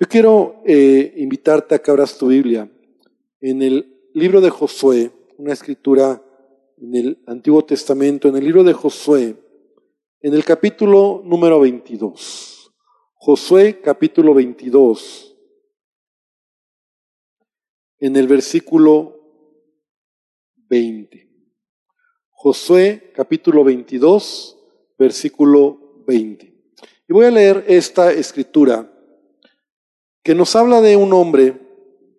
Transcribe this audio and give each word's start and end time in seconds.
Yo 0.00 0.06
quiero 0.06 0.62
eh, 0.64 1.12
invitarte 1.16 1.74
a 1.74 1.80
que 1.80 1.90
abras 1.90 2.16
tu 2.16 2.28
Biblia 2.28 2.70
en 3.40 3.62
el 3.62 4.08
libro 4.14 4.40
de 4.40 4.48
Josué, 4.48 5.10
una 5.38 5.52
escritura 5.52 6.22
en 6.76 6.94
el 6.94 7.22
Antiguo 7.26 7.64
Testamento, 7.64 8.28
en 8.28 8.36
el 8.36 8.44
libro 8.44 8.62
de 8.62 8.74
Josué, 8.74 9.34
en 10.20 10.34
el 10.34 10.44
capítulo 10.44 11.20
número 11.24 11.58
22. 11.58 12.72
Josué 13.14 13.80
capítulo 13.82 14.34
22, 14.34 15.36
en 17.98 18.14
el 18.14 18.28
versículo 18.28 19.18
20. 20.68 21.28
Josué 22.30 23.10
capítulo 23.16 23.64
22, 23.64 24.58
versículo 24.96 26.04
20. 26.06 26.54
Y 27.08 27.12
voy 27.12 27.26
a 27.26 27.32
leer 27.32 27.64
esta 27.66 28.12
escritura 28.12 28.94
que 30.28 30.34
nos 30.34 30.54
habla 30.56 30.82
de 30.82 30.94
un 30.94 31.14
hombre 31.14 31.58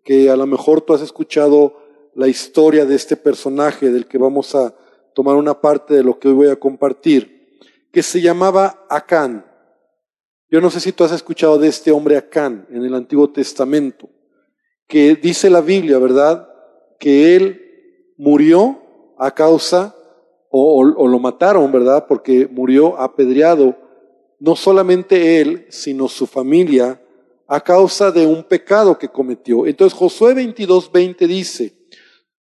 que 0.04 0.32
a 0.32 0.36
lo 0.36 0.48
mejor 0.48 0.82
tú 0.82 0.96
has 0.96 1.02
escuchado 1.02 1.76
la 2.16 2.28
historia 2.28 2.84
de 2.84 2.96
este 2.96 3.16
personaje 3.16 3.92
del 3.92 4.08
que 4.08 4.18
vamos 4.18 4.56
a 4.56 4.74
tomar 5.14 5.36
una 5.36 5.62
parte 5.62 5.94
de 5.94 6.04
lo 6.04 6.18
que 6.18 6.28
hoy 6.28 6.34
voy 6.34 6.48
a 6.48 6.56
compartir, 6.56 7.62
que 7.94 8.02
se 8.02 8.20
llamaba 8.20 8.84
Acán. 8.90 9.46
Yo 10.50 10.60
no 10.60 10.72
sé 10.72 10.80
si 10.80 10.92
tú 10.92 11.04
has 11.04 11.12
escuchado 11.12 11.60
de 11.60 11.68
este 11.68 11.92
hombre 11.92 12.18
Acán 12.18 12.66
en 12.72 12.84
el 12.84 12.96
Antiguo 12.96 13.30
Testamento, 13.30 14.10
que 14.88 15.14
dice 15.14 15.48
la 15.52 15.62
Biblia, 15.62 16.00
¿verdad? 16.00 16.50
Que 17.00 17.36
él 17.36 18.16
murió 18.18 19.14
a 19.20 19.36
causa, 19.36 19.96
o, 20.50 20.80
o 20.80 21.08
lo 21.08 21.20
mataron, 21.20 21.72
¿verdad? 21.72 22.08
Porque 22.08 22.48
murió 22.48 23.00
apedreado, 23.00 23.78
no 24.40 24.56
solamente 24.56 25.42
él, 25.42 25.68
sino 25.70 26.08
su 26.08 26.26
familia, 26.26 27.00
a 27.52 27.60
causa 27.62 28.12
de 28.12 28.28
un 28.28 28.44
pecado 28.44 28.98
que 29.00 29.10
cometió. 29.10 29.66
Entonces 29.66 29.98
Josué 29.98 30.36
22, 30.36 30.92
20 30.92 31.26
dice, 31.26 31.74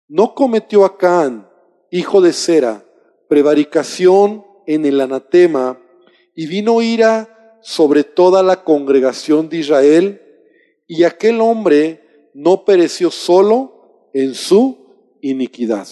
no 0.06 0.34
cometió 0.34 0.84
Acán, 0.84 1.48
hijo 1.91 2.20
de 2.20 2.34
Sera, 2.34 2.84
prevaricación 3.27 4.45
en 4.67 4.84
el 4.84 5.00
anatema, 5.00 5.81
y 6.34 6.47
vino 6.47 6.83
ira 6.83 7.59
sobre 7.62 8.05
toda 8.05 8.42
la 8.42 8.62
congregación 8.62 9.48
de 9.48 9.56
Israel, 9.56 10.23
y 10.87 11.05
aquel 11.05 11.41
hombre 11.41 12.31
no 12.34 12.67
pereció 12.67 13.11
solo 13.11 14.11
en 14.12 14.34
su 14.34 15.17
iniquidad. 15.22 15.89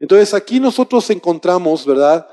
Entonces 0.00 0.34
aquí 0.34 0.58
nosotros 0.58 1.08
encontramos, 1.10 1.86
¿verdad? 1.86 2.26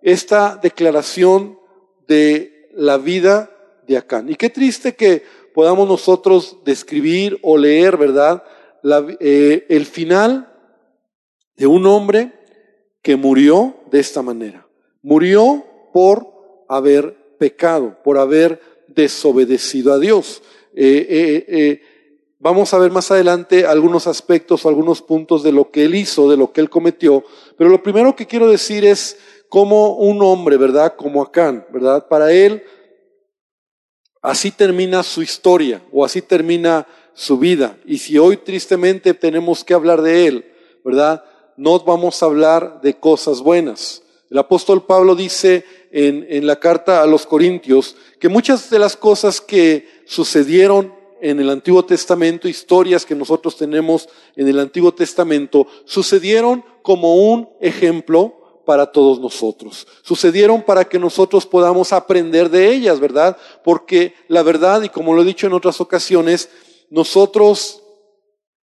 Esta 0.00 0.60
declaración 0.62 1.58
de 2.06 2.70
la 2.72 2.98
vida 2.98 3.50
de 3.86 3.96
Acán. 3.96 4.30
Y 4.30 4.36
qué 4.36 4.48
triste 4.48 4.94
que 4.94 5.24
podamos 5.56 5.88
nosotros 5.88 6.58
describir 6.66 7.38
o 7.40 7.56
leer, 7.56 7.96
¿verdad? 7.96 8.44
Eh, 9.20 9.64
el 9.70 9.86
final 9.86 10.52
de 11.56 11.66
un 11.66 11.86
hombre 11.86 12.34
que 13.00 13.16
murió 13.16 13.74
de 13.90 13.98
esta 13.98 14.20
manera. 14.20 14.68
Murió 15.00 15.64
por 15.94 16.26
haber 16.68 17.38
pecado, 17.38 17.96
por 18.04 18.18
haber 18.18 18.60
desobedecido 18.88 19.94
a 19.94 19.98
Dios. 19.98 20.42
Eh, 20.74 21.46
eh, 21.48 21.80
vamos 22.38 22.74
a 22.74 22.78
ver 22.78 22.90
más 22.90 23.10
adelante 23.10 23.64
algunos 23.64 24.06
aspectos 24.06 24.66
algunos 24.66 25.00
puntos 25.00 25.42
de 25.42 25.52
lo 25.52 25.70
que 25.70 25.84
él 25.86 25.94
hizo, 25.94 26.28
de 26.28 26.36
lo 26.36 26.52
que 26.52 26.60
él 26.60 26.68
cometió. 26.68 27.24
Pero 27.56 27.70
lo 27.70 27.82
primero 27.82 28.14
que 28.14 28.26
quiero 28.26 28.50
decir 28.50 28.84
es 28.84 29.16
cómo 29.48 29.96
un 29.96 30.20
hombre, 30.20 30.58
¿verdad? 30.58 30.96
Como 30.96 31.22
Acán, 31.22 31.66
¿verdad? 31.72 32.08
Para 32.08 32.30
él 32.30 32.62
Así 34.26 34.50
termina 34.50 35.04
su 35.04 35.22
historia 35.22 35.80
o 35.92 36.04
así 36.04 36.20
termina 36.20 36.84
su 37.14 37.38
vida. 37.38 37.78
Y 37.86 37.98
si 37.98 38.18
hoy 38.18 38.36
tristemente 38.38 39.14
tenemos 39.14 39.62
que 39.62 39.72
hablar 39.72 40.02
de 40.02 40.26
él, 40.26 40.44
¿verdad? 40.84 41.22
No 41.56 41.78
vamos 41.78 42.20
a 42.20 42.26
hablar 42.26 42.80
de 42.82 42.98
cosas 42.98 43.40
buenas. 43.40 44.02
El 44.28 44.38
apóstol 44.38 44.84
Pablo 44.84 45.14
dice 45.14 45.64
en, 45.92 46.26
en 46.28 46.44
la 46.44 46.58
carta 46.58 47.02
a 47.02 47.06
los 47.06 47.24
Corintios 47.24 47.94
que 48.18 48.28
muchas 48.28 48.68
de 48.68 48.80
las 48.80 48.96
cosas 48.96 49.40
que 49.40 49.88
sucedieron 50.06 50.92
en 51.20 51.38
el 51.38 51.48
Antiguo 51.48 51.84
Testamento, 51.84 52.48
historias 52.48 53.06
que 53.06 53.14
nosotros 53.14 53.56
tenemos 53.56 54.08
en 54.34 54.48
el 54.48 54.58
Antiguo 54.58 54.92
Testamento, 54.92 55.68
sucedieron 55.84 56.64
como 56.82 57.14
un 57.14 57.48
ejemplo 57.60 58.45
para 58.66 58.84
todos 58.84 59.18
nosotros. 59.18 59.86
Sucedieron 60.02 60.62
para 60.62 60.84
que 60.84 60.98
nosotros 60.98 61.46
podamos 61.46 61.94
aprender 61.94 62.50
de 62.50 62.68
ellas, 62.74 63.00
¿verdad? 63.00 63.38
Porque 63.64 64.14
la 64.28 64.42
verdad, 64.42 64.82
y 64.82 64.90
como 64.90 65.14
lo 65.14 65.22
he 65.22 65.24
dicho 65.24 65.46
en 65.46 65.54
otras 65.54 65.80
ocasiones, 65.80 66.50
nosotros 66.90 67.82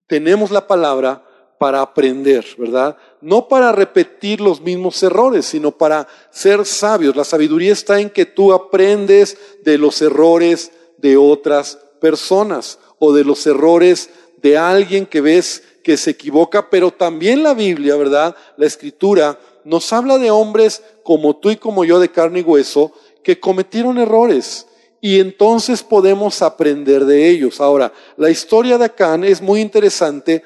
tenemos 0.06 0.52
la 0.52 0.68
palabra 0.68 1.24
para 1.58 1.80
aprender, 1.80 2.44
¿verdad? 2.58 2.96
No 3.20 3.48
para 3.48 3.72
repetir 3.72 4.40
los 4.40 4.60
mismos 4.60 5.02
errores, 5.02 5.46
sino 5.46 5.72
para 5.72 6.06
ser 6.30 6.66
sabios. 6.66 7.16
La 7.16 7.24
sabiduría 7.24 7.72
está 7.72 7.98
en 7.98 8.10
que 8.10 8.26
tú 8.26 8.52
aprendes 8.52 9.38
de 9.64 9.78
los 9.78 10.02
errores 10.02 10.70
de 10.98 11.16
otras 11.16 11.78
personas 12.00 12.78
o 12.98 13.12
de 13.12 13.24
los 13.24 13.46
errores 13.46 14.10
de 14.42 14.58
alguien 14.58 15.06
que 15.06 15.20
ves 15.22 15.62
que 15.82 15.96
se 15.96 16.10
equivoca, 16.10 16.68
pero 16.68 16.90
también 16.90 17.42
la 17.44 17.54
Biblia, 17.54 17.94
¿verdad? 17.96 18.34
La 18.56 18.66
escritura 18.66 19.38
nos 19.66 19.92
habla 19.92 20.16
de 20.18 20.30
hombres 20.30 20.82
como 21.02 21.36
tú 21.36 21.50
y 21.50 21.56
como 21.56 21.84
yo 21.84 21.98
de 21.98 22.08
carne 22.08 22.40
y 22.40 22.42
hueso 22.42 22.92
que 23.24 23.40
cometieron 23.40 23.98
errores 23.98 24.66
y 25.00 25.18
entonces 25.20 25.82
podemos 25.82 26.40
aprender 26.40 27.04
de 27.04 27.28
ellos. 27.28 27.60
Ahora, 27.60 27.92
la 28.16 28.30
historia 28.30 28.78
de 28.78 28.86
Acán 28.86 29.24
es 29.24 29.42
muy 29.42 29.60
interesante, 29.60 30.42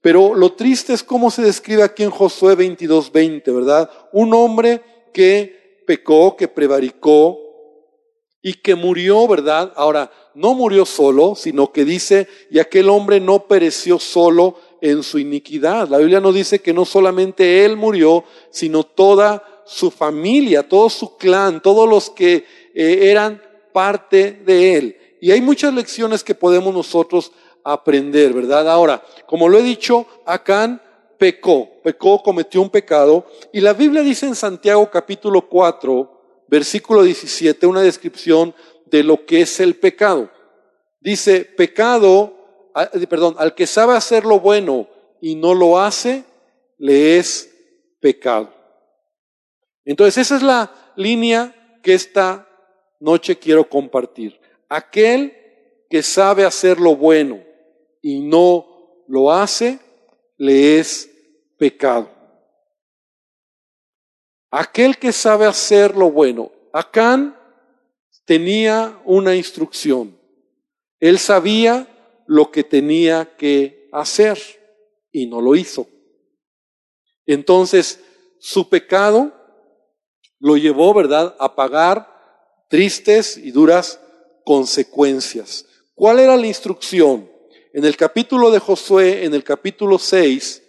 pero 0.00 0.34
lo 0.34 0.52
triste 0.52 0.92
es 0.92 1.02
cómo 1.02 1.30
se 1.30 1.42
describe 1.42 1.84
aquí 1.84 2.02
en 2.02 2.10
Josué 2.10 2.56
22:20, 2.56 3.52
¿verdad? 3.54 3.90
Un 4.12 4.34
hombre 4.34 4.82
que 5.12 5.82
pecó, 5.86 6.36
que 6.36 6.48
prevaricó 6.48 7.38
y 8.42 8.54
que 8.54 8.74
murió, 8.74 9.26
¿verdad? 9.26 9.72
Ahora, 9.76 10.10
no 10.34 10.54
murió 10.54 10.84
solo, 10.84 11.34
sino 11.34 11.72
que 11.72 11.84
dice, 11.84 12.28
y 12.50 12.58
aquel 12.58 12.90
hombre 12.90 13.20
no 13.20 13.48
pereció 13.48 13.98
solo, 13.98 14.56
en 14.90 15.02
su 15.02 15.18
iniquidad. 15.18 15.88
La 15.88 15.98
Biblia 15.98 16.20
nos 16.20 16.34
dice 16.34 16.60
que 16.60 16.72
no 16.72 16.84
solamente 16.84 17.64
él 17.64 17.76
murió, 17.76 18.24
sino 18.50 18.84
toda 18.84 19.62
su 19.66 19.90
familia, 19.90 20.68
todo 20.68 20.88
su 20.88 21.16
clan, 21.16 21.60
todos 21.60 21.88
los 21.88 22.10
que 22.10 22.44
eh, 22.74 22.98
eran 23.02 23.42
parte 23.72 24.40
de 24.44 24.76
él. 24.76 24.96
Y 25.20 25.32
hay 25.32 25.40
muchas 25.40 25.74
lecciones 25.74 26.22
que 26.22 26.34
podemos 26.34 26.72
nosotros 26.72 27.32
aprender, 27.64 28.32
¿verdad? 28.32 28.68
Ahora, 28.70 29.02
como 29.26 29.48
lo 29.48 29.58
he 29.58 29.62
dicho, 29.62 30.06
Acán 30.24 30.80
pecó, 31.18 31.68
pecó, 31.82 32.22
cometió 32.22 32.62
un 32.62 32.70
pecado. 32.70 33.26
Y 33.52 33.60
la 33.60 33.72
Biblia 33.72 34.02
dice 34.02 34.26
en 34.26 34.36
Santiago 34.36 34.88
capítulo 34.90 35.48
4, 35.48 36.44
versículo 36.46 37.02
17, 37.02 37.66
una 37.66 37.82
descripción 37.82 38.54
de 38.84 39.02
lo 39.02 39.26
que 39.26 39.40
es 39.40 39.58
el 39.58 39.74
pecado. 39.74 40.30
Dice, 41.00 41.40
pecado 41.40 42.35
perdón, 43.08 43.36
al 43.38 43.54
que 43.54 43.66
sabe 43.66 43.94
hacer 43.94 44.24
lo 44.24 44.40
bueno 44.40 44.88
y 45.20 45.34
no 45.34 45.54
lo 45.54 45.78
hace, 45.78 46.24
le 46.78 47.16
es 47.16 47.50
pecado. 48.00 48.52
Entonces 49.84 50.18
esa 50.18 50.36
es 50.36 50.42
la 50.42 50.92
línea 50.96 51.80
que 51.82 51.94
esta 51.94 52.48
noche 53.00 53.38
quiero 53.38 53.68
compartir. 53.68 54.38
Aquel 54.68 55.34
que 55.88 56.02
sabe 56.02 56.44
hacer 56.44 56.80
lo 56.80 56.96
bueno 56.96 57.42
y 58.02 58.20
no 58.20 59.04
lo 59.08 59.32
hace, 59.32 59.78
le 60.36 60.78
es 60.78 61.10
pecado. 61.56 62.10
Aquel 64.50 64.98
que 64.98 65.12
sabe 65.12 65.46
hacer 65.46 65.96
lo 65.96 66.10
bueno. 66.10 66.50
Acán 66.72 67.38
tenía 68.24 69.00
una 69.04 69.34
instrucción. 69.34 70.18
Él 70.98 71.18
sabía 71.18 71.86
lo 72.26 72.50
que 72.50 72.64
tenía 72.64 73.36
que 73.36 73.88
hacer 73.92 74.38
y 75.12 75.26
no 75.26 75.40
lo 75.40 75.56
hizo. 75.56 75.86
Entonces, 77.26 78.00
su 78.38 78.68
pecado 78.68 79.32
lo 80.38 80.56
llevó, 80.56 80.92
¿verdad?, 80.94 81.34
a 81.38 81.54
pagar 81.54 82.66
tristes 82.68 83.36
y 83.36 83.50
duras 83.50 84.00
consecuencias. 84.44 85.66
¿Cuál 85.94 86.20
era 86.20 86.36
la 86.36 86.46
instrucción? 86.46 87.30
En 87.72 87.84
el 87.84 87.96
capítulo 87.96 88.50
de 88.50 88.58
Josué, 88.58 89.24
en 89.24 89.34
el 89.34 89.44
capítulo 89.44 89.98
6, 89.98 90.62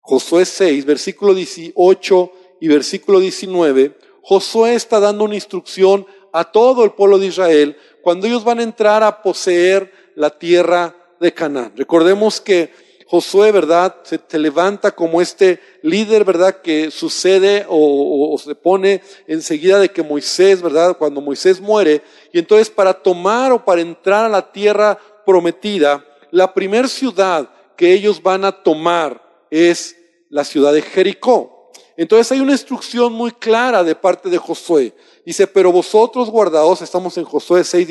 Josué 0.00 0.44
6, 0.44 0.84
versículo 0.84 1.34
18 1.34 2.32
y 2.60 2.68
versículo 2.68 3.20
19, 3.20 3.98
Josué 4.22 4.74
está 4.74 5.00
dando 5.00 5.24
una 5.24 5.34
instrucción 5.34 6.06
a 6.32 6.50
todo 6.50 6.84
el 6.84 6.92
pueblo 6.92 7.18
de 7.18 7.26
Israel 7.26 7.76
cuando 8.02 8.26
ellos 8.26 8.44
van 8.44 8.60
a 8.60 8.64
entrar 8.64 9.02
a 9.02 9.22
poseer 9.22 9.92
la 10.16 10.30
tierra 10.30 10.96
de 11.20 11.32
Canaán. 11.32 11.72
Recordemos 11.76 12.40
que 12.40 12.72
Josué, 13.08 13.52
¿verdad? 13.52 13.94
Se, 14.02 14.18
levanta 14.36 14.90
como 14.90 15.20
este 15.20 15.60
líder, 15.82 16.24
¿verdad? 16.24 16.60
Que 16.60 16.90
sucede 16.90 17.64
o, 17.68 18.36
se 18.42 18.56
pone 18.56 19.00
enseguida 19.28 19.78
de 19.78 19.90
que 19.90 20.02
Moisés, 20.02 20.60
¿verdad? 20.60 20.96
Cuando 20.98 21.20
Moisés 21.20 21.60
muere. 21.60 22.02
Y 22.32 22.40
entonces 22.40 22.68
para 22.68 22.92
tomar 22.92 23.52
o 23.52 23.64
para 23.64 23.80
entrar 23.80 24.24
a 24.24 24.28
la 24.28 24.50
tierra 24.50 24.98
prometida, 25.24 26.04
la 26.32 26.52
primer 26.52 26.88
ciudad 26.88 27.48
que 27.76 27.92
ellos 27.92 28.20
van 28.20 28.44
a 28.44 28.50
tomar 28.50 29.22
es 29.50 29.96
la 30.28 30.42
ciudad 30.42 30.72
de 30.72 30.82
Jericó. 30.82 31.70
Entonces 31.96 32.32
hay 32.32 32.40
una 32.40 32.52
instrucción 32.52 33.12
muy 33.12 33.30
clara 33.30 33.84
de 33.84 33.94
parte 33.94 34.28
de 34.28 34.36
Josué. 34.36 34.92
Dice, 35.24 35.46
pero 35.46 35.70
vosotros 35.70 36.28
guardaos, 36.28 36.82
estamos 36.82 37.16
en 37.18 37.24
Josué 37.24 37.62
6, 37.62 37.86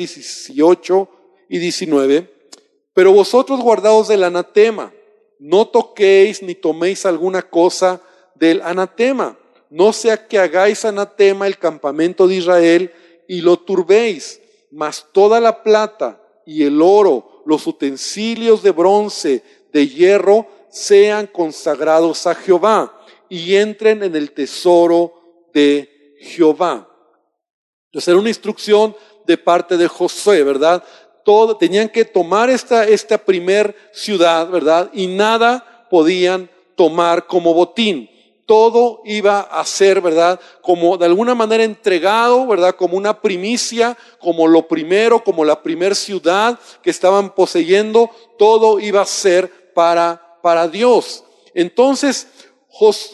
18 0.54 1.08
y 1.48 1.58
19, 1.58 2.32
pero 2.92 3.12
vosotros 3.12 3.60
guardaos 3.60 4.08
del 4.08 4.24
anatema 4.24 4.92
no 5.38 5.68
toquéis 5.68 6.42
ni 6.42 6.54
toméis 6.54 7.04
alguna 7.04 7.42
cosa 7.42 8.00
del 8.34 8.62
anatema, 8.62 9.38
no 9.70 9.92
sea 9.92 10.26
que 10.26 10.38
hagáis 10.38 10.84
anatema 10.84 11.46
el 11.46 11.58
campamento 11.58 12.26
de 12.26 12.36
Israel 12.36 12.92
y 13.28 13.40
lo 13.40 13.58
turbéis, 13.58 14.40
mas 14.70 15.06
toda 15.12 15.40
la 15.40 15.62
plata 15.62 16.20
y 16.46 16.64
el 16.64 16.80
oro, 16.80 17.42
los 17.44 17.66
utensilios 17.66 18.62
de 18.62 18.70
bronce, 18.70 19.42
de 19.72 19.88
hierro, 19.88 20.46
sean 20.70 21.26
consagrados 21.26 22.26
a 22.26 22.34
Jehová 22.34 23.00
y 23.28 23.56
entren 23.56 24.02
en 24.02 24.14
el 24.14 24.32
tesoro 24.32 25.48
de 25.52 26.16
Jehová. 26.20 26.88
Entonces 27.86 28.08
era 28.08 28.18
una 28.18 28.28
instrucción 28.28 28.94
de 29.26 29.38
parte 29.38 29.76
de 29.76 29.88
Josué, 29.88 30.42
¿verdad? 30.44 30.84
Todo, 31.26 31.56
tenían 31.56 31.88
que 31.88 32.04
tomar 32.04 32.48
esta, 32.50 32.84
esta 32.84 33.18
primer 33.18 33.74
ciudad, 33.92 34.48
¿verdad? 34.48 34.88
Y 34.92 35.08
nada 35.08 35.88
podían 35.90 36.48
tomar 36.76 37.26
como 37.26 37.52
botín. 37.52 38.08
Todo 38.46 39.02
iba 39.04 39.40
a 39.40 39.64
ser, 39.64 40.00
¿verdad? 40.00 40.38
Como 40.62 40.96
de 40.96 41.06
alguna 41.06 41.34
manera 41.34 41.64
entregado, 41.64 42.46
¿verdad? 42.46 42.76
Como 42.76 42.96
una 42.96 43.20
primicia, 43.20 43.98
como 44.20 44.46
lo 44.46 44.68
primero, 44.68 45.24
como 45.24 45.44
la 45.44 45.64
primer 45.64 45.96
ciudad 45.96 46.60
que 46.80 46.90
estaban 46.90 47.34
poseyendo, 47.34 48.08
todo 48.38 48.78
iba 48.78 49.02
a 49.02 49.06
ser 49.06 49.72
para, 49.74 50.38
para 50.44 50.68
Dios. 50.68 51.24
Entonces, 51.54 52.28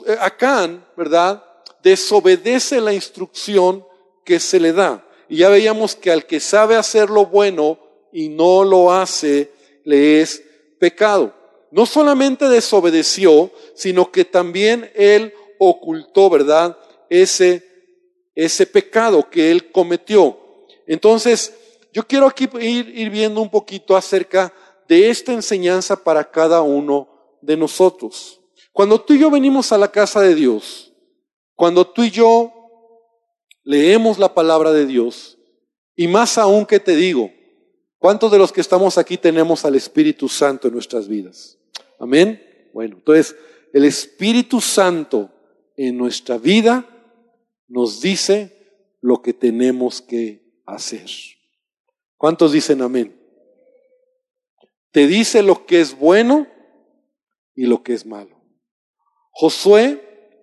eh, 0.06 0.19
Acán, 0.20 0.85
¿verdad? 0.99 1.43
Desobedece 1.82 2.79
la 2.82 2.93
instrucción 2.93 3.87
que 4.23 4.38
se 4.38 4.61
le 4.61 4.75
da. 4.75 5.03
Y 5.31 5.38
ya 5.38 5.49
veíamos 5.49 5.97
que 5.97 6.12
al 6.12 6.26
que 6.26 6.41
sabe 6.41 6.76
hacer 6.76 7.08
lo 7.08 7.25
bueno, 7.25 7.79
y 8.12 8.29
no 8.29 8.64
lo 8.64 8.93
hace, 8.93 9.50
le 9.85 10.20
es 10.20 10.43
pecado. 10.79 11.35
No 11.70 11.87
solamente 11.87 12.49
desobedeció, 12.49 13.50
sino 13.75 14.11
que 14.12 14.25
también 14.25 14.91
él 14.94 15.32
ocultó, 15.59 16.29
¿verdad? 16.29 16.76
Ese, 17.09 17.62
ese 18.35 18.67
pecado 18.67 19.29
que 19.31 19.50
él 19.50 19.73
cometió. 19.73 20.38
Entonces, 20.87 21.55
yo 21.93 22.06
quiero 22.06 22.26
aquí 22.26 22.49
ir, 22.61 22.88
ir 22.88 23.11
viendo 23.11 23.41
un 23.41 23.50
poquito 23.50 23.97
acerca 23.97 24.53
de 24.88 25.08
esta 25.08 25.32
enseñanza 25.32 25.97
para 26.03 26.31
cada 26.31 26.62
uno 26.62 27.08
de 27.41 27.56
nosotros. 27.56 28.41
Cuando 28.73 29.00
tú 29.00 29.15
y 29.15 29.19
yo 29.19 29.31
venimos 29.31 29.73
a 29.73 29.79
la 29.79 29.91
casa 29.91 30.20
de 30.20 30.35
Dios, 30.35 30.93
cuando 31.55 31.87
tú 31.87 32.03
y 32.03 32.11
yo 32.11 32.53
leemos 33.65 34.19
la 34.19 34.35
palabra 34.35 34.73
de 34.73 34.87
Dios, 34.87 35.38
y 35.94 36.08
más 36.08 36.38
aún 36.38 36.67
que 36.67 36.81
te 36.81 36.97
digo, 36.97 37.31
¿Cuántos 38.02 38.32
de 38.32 38.38
los 38.38 38.50
que 38.50 38.60
estamos 38.60 38.99
aquí 38.99 39.16
tenemos 39.16 39.64
al 39.64 39.76
Espíritu 39.76 40.28
Santo 40.28 40.66
en 40.66 40.75
nuestras 40.75 41.06
vidas? 41.06 41.56
Amén. 42.00 42.69
Bueno, 42.75 42.96
entonces 42.96 43.37
el 43.72 43.84
Espíritu 43.84 44.60
Santo 44.60 45.31
en 45.76 45.99
nuestra 45.99 46.37
vida 46.37 46.84
nos 47.69 48.00
dice 48.00 48.96
lo 49.00 49.22
que 49.22 49.32
tenemos 49.32 50.02
que 50.02 50.43
hacer. 50.66 51.06
¿Cuántos 52.16 52.50
dicen 52.50 52.82
amén? 52.82 53.16
Te 54.90 55.06
dice 55.06 55.44
lo 55.44 55.64
que 55.64 55.81
es 55.81 55.96
bueno 55.96 56.48
y 57.55 57.66
lo 57.66 57.84
que 57.84 57.94
es 57.94 58.05
malo. 58.05 58.37
Josué, 59.31 60.40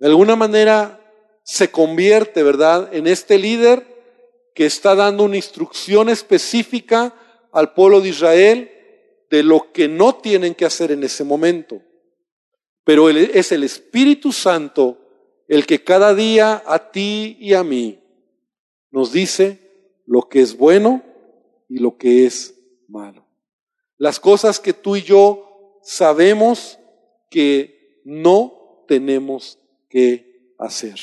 de 0.00 0.06
alguna 0.08 0.34
manera, 0.34 1.00
se 1.44 1.70
convierte, 1.70 2.42
¿verdad?, 2.42 2.92
en 2.92 3.06
este 3.06 3.38
líder 3.38 3.95
que 4.56 4.64
está 4.64 4.94
dando 4.94 5.24
una 5.24 5.36
instrucción 5.36 6.08
específica 6.08 7.14
al 7.52 7.74
pueblo 7.74 8.00
de 8.00 8.08
Israel 8.08 8.70
de 9.28 9.42
lo 9.42 9.70
que 9.70 9.86
no 9.86 10.14
tienen 10.14 10.54
que 10.54 10.64
hacer 10.64 10.90
en 10.90 11.04
ese 11.04 11.24
momento. 11.24 11.82
Pero 12.82 13.10
es 13.10 13.52
el 13.52 13.64
Espíritu 13.64 14.32
Santo 14.32 14.96
el 15.46 15.66
que 15.66 15.84
cada 15.84 16.14
día 16.14 16.62
a 16.66 16.90
ti 16.90 17.36
y 17.38 17.52
a 17.52 17.62
mí 17.62 18.02
nos 18.90 19.12
dice 19.12 19.58
lo 20.06 20.22
que 20.22 20.40
es 20.40 20.56
bueno 20.56 21.02
y 21.68 21.78
lo 21.78 21.98
que 21.98 22.24
es 22.24 22.54
malo. 22.88 23.26
Las 23.98 24.18
cosas 24.18 24.58
que 24.58 24.72
tú 24.72 24.96
y 24.96 25.02
yo 25.02 25.78
sabemos 25.82 26.78
que 27.28 28.00
no 28.06 28.84
tenemos 28.88 29.58
que 29.90 30.54
hacer. 30.58 30.98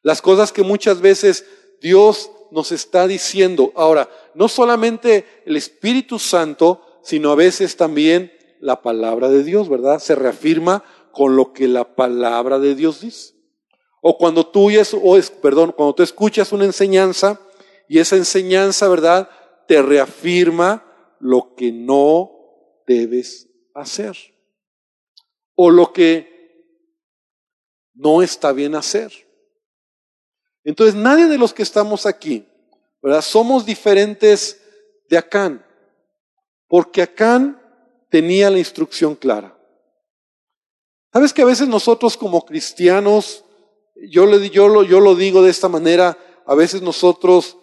Las 0.00 0.22
cosas 0.22 0.50
que 0.50 0.62
muchas 0.62 1.02
veces 1.02 1.44
Dios 1.82 2.30
nos 2.50 2.72
está 2.72 3.06
diciendo. 3.06 3.72
Ahora, 3.74 4.08
no 4.34 4.48
solamente 4.48 5.42
el 5.44 5.56
Espíritu 5.56 6.18
Santo, 6.18 7.00
sino 7.02 7.30
a 7.30 7.34
veces 7.34 7.76
también 7.76 8.32
la 8.60 8.82
palabra 8.82 9.28
de 9.28 9.44
Dios, 9.44 9.68
¿verdad? 9.68 9.98
Se 9.98 10.14
reafirma 10.14 10.84
con 11.12 11.36
lo 11.36 11.52
que 11.52 11.68
la 11.68 11.94
palabra 11.94 12.58
de 12.58 12.74
Dios 12.74 13.00
dice. 13.00 13.34
O 14.00 14.18
cuando 14.18 14.46
tú, 14.46 14.68
o 15.02 15.16
es, 15.16 15.30
perdón, 15.30 15.72
cuando 15.76 15.94
tú 15.94 16.02
escuchas 16.02 16.52
una 16.52 16.64
enseñanza 16.64 17.40
y 17.88 17.98
esa 17.98 18.16
enseñanza, 18.16 18.88
¿verdad? 18.88 19.28
Te 19.66 19.82
reafirma 19.82 20.84
lo 21.18 21.54
que 21.54 21.72
no 21.72 22.30
debes 22.86 23.48
hacer. 23.74 24.16
O 25.54 25.70
lo 25.70 25.92
que 25.92 26.36
no 27.94 28.22
está 28.22 28.52
bien 28.52 28.74
hacer. 28.74 29.25
Entonces, 30.66 30.96
nadie 30.96 31.28
de 31.28 31.38
los 31.38 31.54
que 31.54 31.62
estamos 31.62 32.06
aquí, 32.06 32.44
¿verdad? 33.00 33.22
Somos 33.22 33.64
diferentes 33.64 34.60
de 35.08 35.16
Acán, 35.16 35.64
porque 36.66 37.02
Acán 37.02 37.62
tenía 38.10 38.50
la 38.50 38.58
instrucción 38.58 39.14
clara. 39.14 39.56
¿Sabes 41.12 41.32
que 41.32 41.42
a 41.42 41.46
veces 41.46 41.68
nosotros 41.68 42.16
como 42.16 42.44
cristianos, 42.44 43.44
yo, 44.10 44.26
le, 44.26 44.50
yo, 44.50 44.66
lo, 44.66 44.82
yo 44.82 44.98
lo 44.98 45.14
digo 45.14 45.40
de 45.40 45.52
esta 45.52 45.68
manera, 45.68 46.18
a 46.44 46.56
veces 46.56 46.82
nosotros 46.82 47.56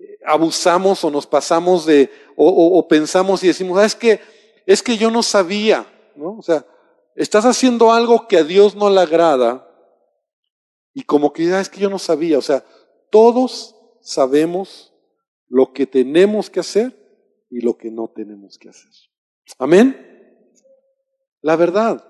eh, 0.00 0.18
abusamos 0.26 1.04
o 1.04 1.12
nos 1.12 1.28
pasamos 1.28 1.86
de, 1.86 2.10
o, 2.34 2.88
pensamos 2.88 3.44
y 3.44 3.46
decimos, 3.46 3.78
ah, 3.78 3.84
es 3.84 3.94
que, 3.94 4.20
es 4.66 4.82
que 4.82 4.96
yo 4.96 5.08
no 5.08 5.22
sabía, 5.22 5.86
¿no? 6.16 6.36
O 6.36 6.42
sea, 6.42 6.66
estás 7.14 7.44
haciendo 7.44 7.92
algo 7.92 8.26
que 8.26 8.38
a 8.38 8.42
Dios 8.42 8.74
no 8.74 8.90
le 8.90 9.00
agrada, 9.00 9.63
y 10.94 11.02
como 11.02 11.32
que 11.32 11.46
ya 11.46 11.60
es 11.60 11.68
que 11.68 11.80
yo 11.80 11.90
no 11.90 11.98
sabía, 11.98 12.38
o 12.38 12.42
sea, 12.42 12.64
todos 13.10 13.76
sabemos 14.00 14.94
lo 15.48 15.72
que 15.72 15.86
tenemos 15.86 16.48
que 16.48 16.60
hacer 16.60 16.96
y 17.50 17.60
lo 17.60 17.76
que 17.76 17.90
no 17.90 18.08
tenemos 18.08 18.58
que 18.58 18.68
hacer. 18.68 18.90
Amén. 19.58 20.50
La 21.42 21.56
verdad. 21.56 22.08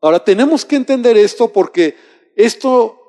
Ahora 0.00 0.24
tenemos 0.24 0.64
que 0.64 0.76
entender 0.76 1.16
esto 1.16 1.52
porque 1.52 1.96
esto, 2.36 3.00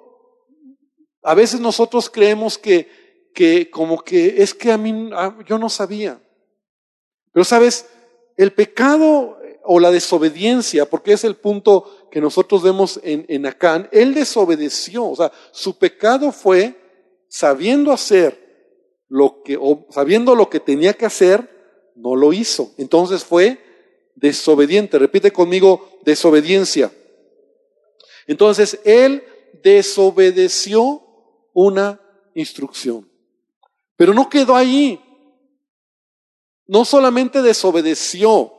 a 1.21 1.35
veces 1.35 1.59
nosotros 1.59 2.09
creemos 2.09 2.57
que, 2.57 3.31
que 3.33 3.69
como 3.69 4.03
que 4.03 4.41
es 4.41 4.53
que 4.53 4.71
a 4.71 4.77
mí, 4.77 5.09
yo 5.45 5.57
no 5.57 5.69
sabía. 5.69 6.21
Pero 7.31 7.43
sabes, 7.43 7.87
el 8.35 8.53
pecado 8.53 9.37
o 9.67 9.79
la 9.79 9.91
desobediencia, 9.91 10.89
porque 10.89 11.13
es 11.13 11.23
el 11.23 11.35
punto 11.35 12.09
que 12.09 12.21
nosotros 12.21 12.63
vemos 12.63 12.99
en, 13.03 13.25
en 13.27 13.45
Acán, 13.45 13.89
él 13.91 14.13
desobedeció, 14.13 15.05
o 15.05 15.15
sea, 15.15 15.31
su 15.51 15.77
pecado 15.77 16.31
fue 16.31 16.75
sabiendo 17.27 17.91
hacer 17.91 18.47
lo 19.09 19.41
que, 19.43 19.59
sabiendo 19.89 20.35
lo 20.35 20.49
que 20.49 20.59
tenía 20.59 20.93
que 20.93 21.05
hacer, 21.05 21.91
no 21.95 22.15
lo 22.15 22.33
hizo. 22.33 22.73
Entonces 22.77 23.23
fue 23.23 23.59
desobediente. 24.15 24.99
Repite 24.99 25.31
conmigo, 25.31 25.99
desobediencia. 26.03 26.91
Entonces 28.27 28.79
él 28.83 29.23
desobedeció 29.63 31.03
una 31.53 32.01
instrucción. 32.33 33.09
Pero 33.95 34.13
no 34.13 34.29
quedó 34.29 34.55
ahí. 34.55 35.01
No 36.67 36.83
solamente 36.83 37.41
desobedeció, 37.41 38.53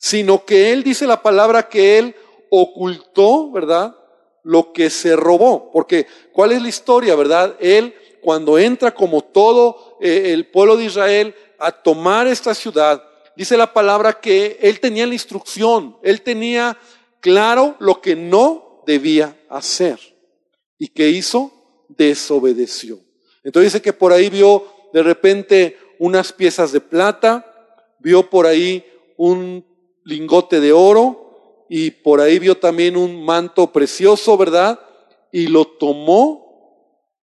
sino 0.00 0.46
que 0.46 0.72
él 0.72 0.82
dice 0.82 1.06
la 1.06 1.22
palabra 1.22 1.68
que 1.68 1.98
él 1.98 2.16
ocultó, 2.50 3.50
¿verdad? 3.52 3.94
Lo 4.42 4.72
que 4.72 4.88
se 4.88 5.14
robó. 5.14 5.70
Porque, 5.70 6.06
¿cuál 6.32 6.52
es 6.52 6.62
la 6.62 6.70
historia, 6.70 7.14
verdad? 7.14 7.54
Él, 7.60 7.94
cuando 8.22 8.58
entra 8.58 8.94
como 8.94 9.20
todo 9.20 9.98
eh, 10.00 10.32
el 10.32 10.50
pueblo 10.50 10.78
de 10.78 10.86
Israel 10.86 11.34
a 11.58 11.70
tomar 11.70 12.26
esta 12.26 12.54
ciudad, 12.54 13.04
dice 13.36 13.58
la 13.58 13.74
palabra 13.74 14.18
que 14.18 14.58
él 14.62 14.80
tenía 14.80 15.06
la 15.06 15.12
instrucción, 15.12 15.98
él 16.02 16.22
tenía 16.22 16.78
claro 17.20 17.76
lo 17.78 18.00
que 18.00 18.16
no 18.16 18.82
debía 18.86 19.38
hacer. 19.50 20.00
¿Y 20.78 20.88
qué 20.88 21.10
hizo? 21.10 21.52
Desobedeció. 21.90 22.98
Entonces 23.44 23.74
dice 23.74 23.82
que 23.82 23.92
por 23.92 24.14
ahí 24.14 24.30
vio 24.30 24.64
de 24.94 25.02
repente 25.02 25.76
unas 25.98 26.32
piezas 26.32 26.72
de 26.72 26.80
plata, 26.80 27.44
vio 27.98 28.30
por 28.30 28.46
ahí 28.46 28.82
un 29.18 29.69
lingote 30.04 30.60
de 30.60 30.72
oro 30.72 31.66
y 31.68 31.90
por 31.90 32.20
ahí 32.20 32.38
vio 32.38 32.58
también 32.58 32.96
un 32.96 33.24
manto 33.24 33.72
precioso, 33.72 34.36
¿verdad? 34.36 34.80
Y 35.30 35.46
lo 35.46 35.64
tomó 35.64 36.50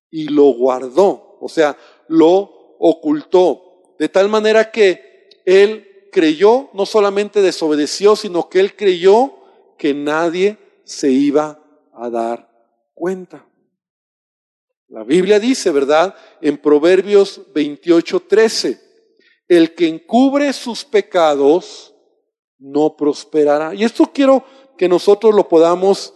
y 0.09 0.29
lo 0.29 0.45
guardó, 0.53 1.37
o 1.41 1.49
sea, 1.49 1.77
lo 2.07 2.75
ocultó, 2.79 3.93
de 3.99 4.07
tal 4.07 4.29
manera 4.29 4.71
que 4.71 5.27
él 5.45 6.09
creyó, 6.11 6.69
no 6.73 6.85
solamente 6.85 7.41
desobedeció, 7.41 8.15
sino 8.15 8.49
que 8.49 8.59
él 8.59 8.75
creyó 8.75 9.33
que 9.77 9.93
nadie 9.93 10.57
se 10.83 11.11
iba 11.11 11.61
a 11.93 12.09
dar 12.09 12.49
cuenta. 12.93 13.45
La 14.87 15.03
Biblia 15.03 15.39
dice, 15.39 15.71
¿verdad? 15.71 16.15
En 16.41 16.57
Proverbios 16.57 17.41
28, 17.53 18.21
13, 18.21 18.81
el 19.49 19.75
que 19.75 19.87
encubre 19.87 20.53
sus 20.53 20.85
pecados 20.85 21.93
no 22.59 22.95
prosperará. 22.95 23.73
Y 23.73 23.83
esto 23.83 24.09
quiero 24.13 24.43
que 24.77 24.87
nosotros 24.87 25.33
lo 25.33 25.47
podamos 25.47 26.13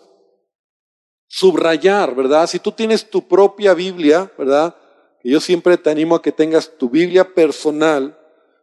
subrayar, 1.27 2.13
¿verdad? 2.13 2.47
Si 2.47 2.59
tú 2.59 2.71
tienes 2.71 3.09
tu 3.09 3.27
propia 3.27 3.73
Biblia, 3.73 4.31
¿verdad? 4.37 4.75
Que 5.21 5.29
yo 5.29 5.39
siempre 5.39 5.77
te 5.77 5.89
animo 5.89 6.15
a 6.15 6.21
que 6.21 6.31
tengas 6.31 6.77
tu 6.77 6.89
Biblia 6.89 7.33
personal, 7.33 8.17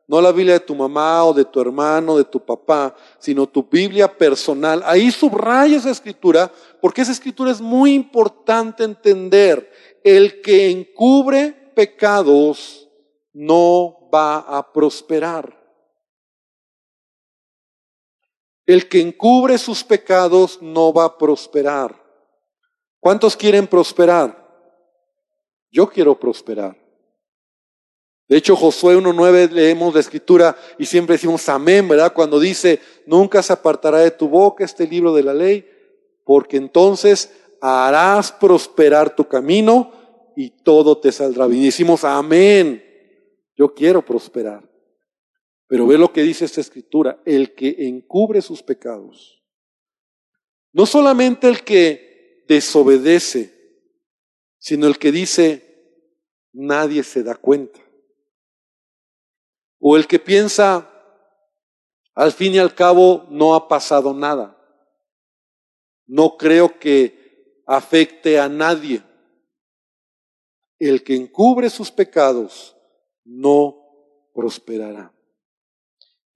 no 0.06 0.22
la 0.22 0.32
Biblia 0.32 0.54
de 0.54 0.60
tu 0.60 0.74
mamá 0.74 1.24
o 1.24 1.34
de 1.34 1.44
tu 1.44 1.60
hermano, 1.60 2.16
de 2.16 2.24
tu 2.24 2.40
papá, 2.40 2.96
sino 3.18 3.46
tu 3.46 3.62
Biblia 3.62 4.08
personal. 4.16 4.82
Ahí 4.86 5.10
subraya 5.10 5.76
esa 5.76 5.90
escritura, 5.90 6.50
porque 6.80 7.02
esa 7.02 7.12
escritura 7.12 7.50
es 7.50 7.60
muy 7.60 7.92
importante 7.92 8.84
entender. 8.84 9.70
El 10.02 10.40
que 10.40 10.70
encubre 10.70 11.72
pecados 11.74 12.88
no 13.34 14.08
va 14.12 14.38
a 14.38 14.72
prosperar. 14.72 15.57
El 18.68 18.86
que 18.86 19.00
encubre 19.00 19.56
sus 19.56 19.82
pecados 19.82 20.60
no 20.60 20.92
va 20.92 21.04
a 21.04 21.16
prosperar. 21.16 22.04
¿Cuántos 23.00 23.34
quieren 23.34 23.66
prosperar? 23.66 24.46
Yo 25.70 25.88
quiero 25.88 26.20
prosperar. 26.20 26.76
De 28.28 28.36
hecho, 28.36 28.54
Josué 28.54 28.98
1.9 28.98 29.52
leemos 29.52 29.94
la 29.94 30.00
escritura 30.00 30.54
y 30.78 30.84
siempre 30.84 31.14
decimos 31.14 31.48
amén, 31.48 31.88
¿verdad? 31.88 32.12
Cuando 32.12 32.38
dice, 32.38 32.78
nunca 33.06 33.42
se 33.42 33.54
apartará 33.54 34.00
de 34.00 34.10
tu 34.10 34.28
boca 34.28 34.66
este 34.66 34.86
libro 34.86 35.14
de 35.14 35.22
la 35.22 35.32
ley, 35.32 35.66
porque 36.26 36.58
entonces 36.58 37.32
harás 37.62 38.30
prosperar 38.32 39.16
tu 39.16 39.26
camino 39.26 39.90
y 40.36 40.50
todo 40.50 40.98
te 40.98 41.10
saldrá 41.10 41.46
bien. 41.46 41.62
Y 41.62 41.66
decimos 41.66 42.04
amén. 42.04 42.84
Yo 43.56 43.72
quiero 43.72 44.04
prosperar. 44.04 44.67
Pero 45.68 45.86
ve 45.86 45.98
lo 45.98 46.12
que 46.12 46.22
dice 46.22 46.46
esta 46.46 46.62
escritura, 46.62 47.20
el 47.26 47.54
que 47.54 47.76
encubre 47.86 48.40
sus 48.40 48.62
pecados. 48.62 49.44
No 50.72 50.86
solamente 50.86 51.46
el 51.46 51.62
que 51.62 52.44
desobedece, 52.48 53.54
sino 54.58 54.86
el 54.86 54.98
que 54.98 55.12
dice, 55.12 55.68
nadie 56.52 57.02
se 57.02 57.22
da 57.22 57.34
cuenta. 57.34 57.80
O 59.78 59.96
el 59.96 60.06
que 60.06 60.18
piensa, 60.18 60.90
al 62.14 62.32
fin 62.32 62.54
y 62.54 62.58
al 62.58 62.74
cabo, 62.74 63.26
no 63.28 63.54
ha 63.54 63.68
pasado 63.68 64.14
nada. 64.14 64.56
No 66.06 66.38
creo 66.38 66.78
que 66.78 67.62
afecte 67.66 68.40
a 68.40 68.48
nadie. 68.48 69.02
El 70.78 71.04
que 71.04 71.14
encubre 71.14 71.68
sus 71.68 71.90
pecados 71.90 72.74
no 73.22 73.76
prosperará. 74.32 75.17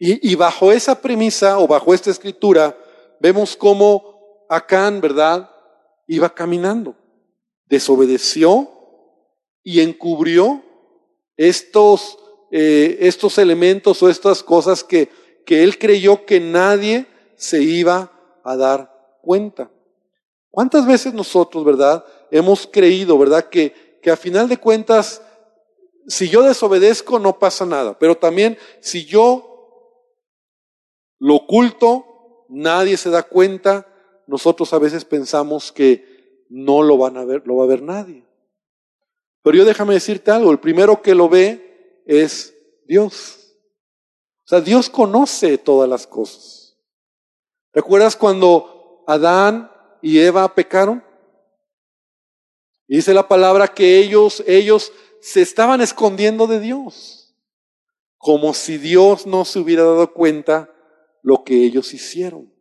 Y, 0.04 0.34
bajo 0.34 0.72
esa 0.72 1.00
premisa 1.00 1.60
o 1.60 1.68
bajo 1.68 1.94
esta 1.94 2.10
escritura, 2.10 2.76
vemos 3.20 3.56
cómo 3.56 4.44
Acán, 4.48 5.00
¿verdad? 5.00 5.48
Iba 6.08 6.34
caminando, 6.34 6.96
desobedeció 7.66 8.68
y 9.62 9.80
encubrió 9.80 10.60
estos 11.36 12.18
eh, 12.50 12.98
estos 13.06 13.38
elementos 13.38 14.02
o 14.02 14.08
estas 14.08 14.42
cosas 14.42 14.82
que, 14.82 15.08
que 15.46 15.62
él 15.62 15.78
creyó 15.78 16.26
que 16.26 16.40
nadie 16.40 17.06
se 17.36 17.62
iba 17.62 18.10
a 18.42 18.56
dar 18.56 18.92
cuenta. 19.22 19.70
¿Cuántas 20.50 20.84
veces 20.84 21.14
nosotros, 21.14 21.64
verdad, 21.64 22.04
hemos 22.32 22.66
creído, 22.66 23.16
verdad, 23.16 23.48
que, 23.48 24.00
que 24.02 24.10
a 24.10 24.16
final 24.16 24.48
de 24.48 24.56
cuentas, 24.56 25.22
si 26.08 26.28
yo 26.28 26.42
desobedezco 26.42 27.20
no 27.20 27.38
pasa 27.38 27.64
nada, 27.64 27.96
pero 27.96 28.16
también 28.16 28.58
si 28.80 29.04
yo 29.04 29.51
lo 31.22 31.36
oculto, 31.36 32.46
nadie 32.48 32.96
se 32.96 33.08
da 33.08 33.22
cuenta, 33.22 33.86
nosotros 34.26 34.72
a 34.72 34.80
veces 34.80 35.04
pensamos 35.04 35.70
que 35.70 36.44
no 36.48 36.82
lo 36.82 36.98
van 36.98 37.16
a 37.16 37.24
ver, 37.24 37.46
lo 37.46 37.54
va 37.54 37.64
a 37.64 37.68
ver 37.68 37.80
nadie. 37.80 38.26
Pero 39.44 39.58
yo 39.58 39.64
déjame 39.64 39.94
decirte 39.94 40.32
algo, 40.32 40.50
el 40.50 40.58
primero 40.58 41.00
que 41.00 41.14
lo 41.14 41.28
ve 41.28 42.02
es 42.06 42.52
Dios. 42.88 43.54
O 44.44 44.48
sea, 44.48 44.60
Dios 44.60 44.90
conoce 44.90 45.58
todas 45.58 45.88
las 45.88 46.08
cosas. 46.08 46.76
¿Recuerdas 47.72 48.16
cuando 48.16 49.04
Adán 49.06 49.70
y 50.02 50.18
Eva 50.18 50.52
pecaron? 50.52 51.04
dice 52.88 53.14
la 53.14 53.28
palabra 53.28 53.68
que 53.68 53.98
ellos, 53.98 54.42
ellos 54.48 54.92
se 55.20 55.40
estaban 55.40 55.80
escondiendo 55.82 56.48
de 56.48 56.58
Dios, 56.58 57.36
como 58.18 58.54
si 58.54 58.76
Dios 58.76 59.24
no 59.24 59.44
se 59.44 59.60
hubiera 59.60 59.84
dado 59.84 60.12
cuenta 60.12 60.71
lo 61.22 61.44
que 61.44 61.64
ellos 61.64 61.94
hicieron. 61.94 62.52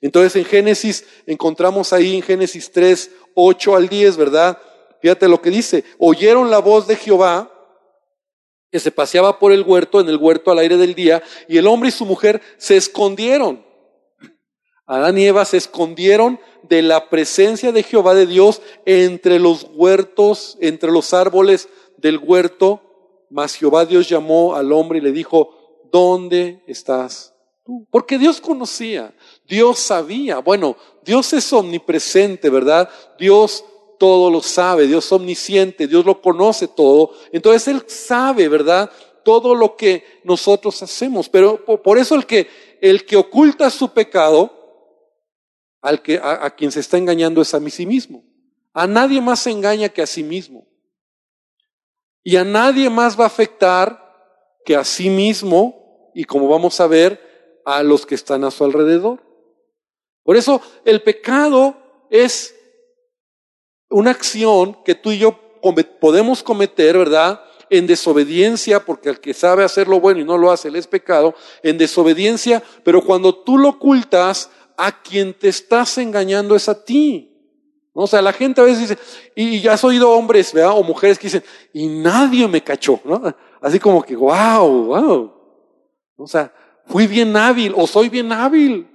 Entonces 0.00 0.36
en 0.36 0.44
Génesis 0.44 1.04
encontramos 1.26 1.92
ahí 1.92 2.16
en 2.16 2.22
Génesis 2.22 2.70
3, 2.72 3.10
8 3.34 3.76
al 3.76 3.88
10, 3.88 4.16
¿verdad? 4.16 4.58
Fíjate 5.00 5.28
lo 5.28 5.40
que 5.40 5.50
dice, 5.50 5.84
oyeron 5.98 6.50
la 6.50 6.58
voz 6.58 6.86
de 6.86 6.96
Jehová 6.96 7.52
que 8.70 8.80
se 8.80 8.90
paseaba 8.90 9.38
por 9.38 9.52
el 9.52 9.62
huerto, 9.62 10.00
en 10.00 10.08
el 10.08 10.16
huerto 10.16 10.50
al 10.50 10.58
aire 10.58 10.76
del 10.76 10.94
día, 10.94 11.22
y 11.48 11.56
el 11.56 11.66
hombre 11.66 11.88
y 11.88 11.92
su 11.92 12.04
mujer 12.04 12.42
se 12.58 12.76
escondieron. 12.76 13.64
Adán 14.86 15.18
y 15.18 15.24
Eva 15.24 15.44
se 15.44 15.56
escondieron 15.56 16.40
de 16.62 16.82
la 16.82 17.08
presencia 17.08 17.72
de 17.72 17.82
Jehová 17.82 18.14
de 18.14 18.26
Dios 18.26 18.62
entre 18.84 19.38
los 19.38 19.66
huertos, 19.74 20.58
entre 20.60 20.90
los 20.90 21.14
árboles 21.14 21.68
del 21.96 22.18
huerto, 22.18 22.82
mas 23.30 23.54
Jehová 23.54 23.84
Dios 23.84 24.08
llamó 24.08 24.54
al 24.54 24.72
hombre 24.72 24.98
y 24.98 25.02
le 25.02 25.12
dijo, 25.12 25.82
¿dónde 25.92 26.62
estás? 26.66 27.34
Porque 27.90 28.16
Dios 28.16 28.40
conocía, 28.40 29.14
Dios 29.46 29.78
sabía, 29.78 30.38
bueno, 30.38 30.76
Dios 31.04 31.34
es 31.34 31.52
omnipresente, 31.52 32.48
¿verdad? 32.48 32.88
Dios 33.18 33.62
todo 33.98 34.30
lo 34.30 34.40
sabe, 34.40 34.86
Dios 34.86 35.12
omnisciente, 35.12 35.86
Dios 35.86 36.06
lo 36.06 36.22
conoce 36.22 36.66
todo. 36.66 37.12
Entonces 37.30 37.68
Él 37.68 37.84
sabe, 37.86 38.48
¿verdad? 38.48 38.90
Todo 39.22 39.54
lo 39.54 39.76
que 39.76 40.02
nosotros 40.24 40.82
hacemos. 40.82 41.28
Pero 41.28 41.62
por 41.82 41.98
eso 41.98 42.14
el 42.14 42.24
que, 42.24 42.48
el 42.80 43.04
que 43.04 43.16
oculta 43.16 43.68
su 43.68 43.90
pecado, 43.90 44.54
al 45.82 46.00
que, 46.00 46.18
a, 46.22 46.48
quien 46.56 46.72
se 46.72 46.80
está 46.80 46.96
engañando 46.96 47.42
es 47.42 47.52
a 47.52 47.60
mí 47.60 47.70
sí 47.70 47.84
mismo. 47.84 48.24
A 48.72 48.86
nadie 48.86 49.20
más 49.20 49.40
se 49.40 49.50
engaña 49.50 49.90
que 49.90 50.00
a 50.00 50.06
sí 50.06 50.22
mismo. 50.22 50.66
Y 52.24 52.36
a 52.36 52.44
nadie 52.44 52.88
más 52.88 53.18
va 53.18 53.24
a 53.24 53.28
afectar 53.28 54.06
que 54.64 54.74
a 54.74 54.84
sí 54.84 55.10
mismo 55.10 56.10
y 56.14 56.24
como 56.24 56.48
vamos 56.48 56.80
a 56.80 56.86
ver, 56.86 57.27
a 57.68 57.82
los 57.82 58.06
que 58.06 58.14
están 58.14 58.44
a 58.44 58.50
su 58.50 58.64
alrededor. 58.64 59.20
Por 60.24 60.38
eso 60.38 60.62
el 60.86 61.02
pecado 61.02 61.76
es 62.08 62.54
una 63.90 64.10
acción 64.10 64.78
que 64.84 64.94
tú 64.94 65.10
y 65.10 65.18
yo 65.18 65.38
podemos 66.00 66.42
cometer, 66.42 66.96
¿verdad? 66.96 67.42
En 67.68 67.86
desobediencia, 67.86 68.84
porque 68.86 69.10
el 69.10 69.20
que 69.20 69.34
sabe 69.34 69.64
hacer 69.64 69.86
lo 69.86 70.00
bueno 70.00 70.20
y 70.20 70.24
no 70.24 70.38
lo 70.38 70.50
hace, 70.50 70.68
él 70.68 70.76
es 70.76 70.86
pecado, 70.86 71.34
en 71.62 71.76
desobediencia, 71.76 72.62
pero 72.84 73.04
cuando 73.04 73.34
tú 73.34 73.58
lo 73.58 73.68
ocultas, 73.68 74.50
a 74.78 75.02
quien 75.02 75.34
te 75.34 75.48
estás 75.48 75.98
engañando 75.98 76.56
es 76.56 76.68
a 76.70 76.84
ti. 76.84 77.34
O 77.92 78.06
sea, 78.06 78.22
la 78.22 78.32
gente 78.32 78.60
a 78.62 78.64
veces 78.64 78.88
dice, 78.88 78.98
y 79.34 79.60
ya 79.60 79.74
has 79.74 79.84
oído 79.84 80.10
hombres, 80.12 80.54
¿verdad? 80.54 80.78
O 80.78 80.82
mujeres 80.84 81.18
que 81.18 81.26
dicen, 81.26 81.44
y 81.74 81.86
nadie 81.86 82.48
me 82.48 82.62
cachó, 82.62 83.00
¿no? 83.04 83.34
Así 83.60 83.78
como 83.78 84.02
que, 84.02 84.16
wow, 84.16 84.84
wow. 84.84 85.32
O 86.16 86.26
sea, 86.26 86.52
fui 86.88 87.06
bien 87.06 87.36
hábil 87.36 87.72
o 87.76 87.86
soy 87.86 88.08
bien 88.08 88.32
hábil. 88.32 88.88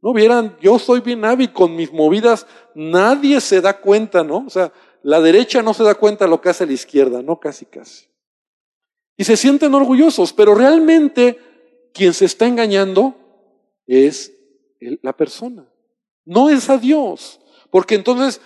No 0.00 0.12
vieran, 0.12 0.56
yo 0.60 0.78
soy 0.78 1.00
bien 1.00 1.24
hábil 1.24 1.52
con 1.52 1.74
mis 1.74 1.92
movidas, 1.92 2.46
nadie 2.74 3.40
se 3.40 3.60
da 3.60 3.80
cuenta, 3.80 4.22
¿no? 4.22 4.44
O 4.46 4.50
sea, 4.50 4.72
la 5.02 5.20
derecha 5.20 5.62
no 5.62 5.74
se 5.74 5.82
da 5.82 5.94
cuenta 5.96 6.26
lo 6.26 6.40
que 6.40 6.50
hace 6.50 6.66
la 6.66 6.72
izquierda, 6.72 7.22
no 7.22 7.40
casi 7.40 7.64
casi. 7.64 8.06
Y 9.16 9.24
se 9.24 9.36
sienten 9.36 9.74
orgullosos, 9.74 10.32
pero 10.32 10.54
realmente 10.54 11.38
quien 11.92 12.14
se 12.14 12.26
está 12.26 12.46
engañando 12.46 13.16
es 13.86 14.32
la 15.02 15.16
persona, 15.16 15.66
no 16.24 16.48
es 16.48 16.70
a 16.70 16.78
Dios. 16.78 17.40
Porque 17.70 17.96
entonces 17.96 18.40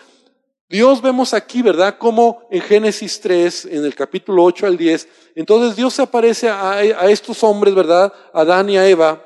Dios 0.73 1.02
vemos 1.02 1.35
aquí, 1.35 1.61
¿verdad? 1.61 1.99
Como 1.99 2.49
en 2.50 2.62
Génesis 2.62 3.21
3, 3.21 3.67
en 3.67 3.85
el 3.85 3.95
capítulo 3.95 4.43
8 4.43 4.67
al 4.67 4.79
10, 4.79 5.07
entonces 5.35 5.76
Dios 5.76 5.93
se 5.93 6.00
aparece 6.00 6.49
a, 6.49 6.81
estos 7.11 7.45
hombres, 7.45 7.75
¿verdad? 7.75 8.11
Adán 8.33 8.71
y 8.71 8.79
a 8.79 8.88
Eva, 8.88 9.23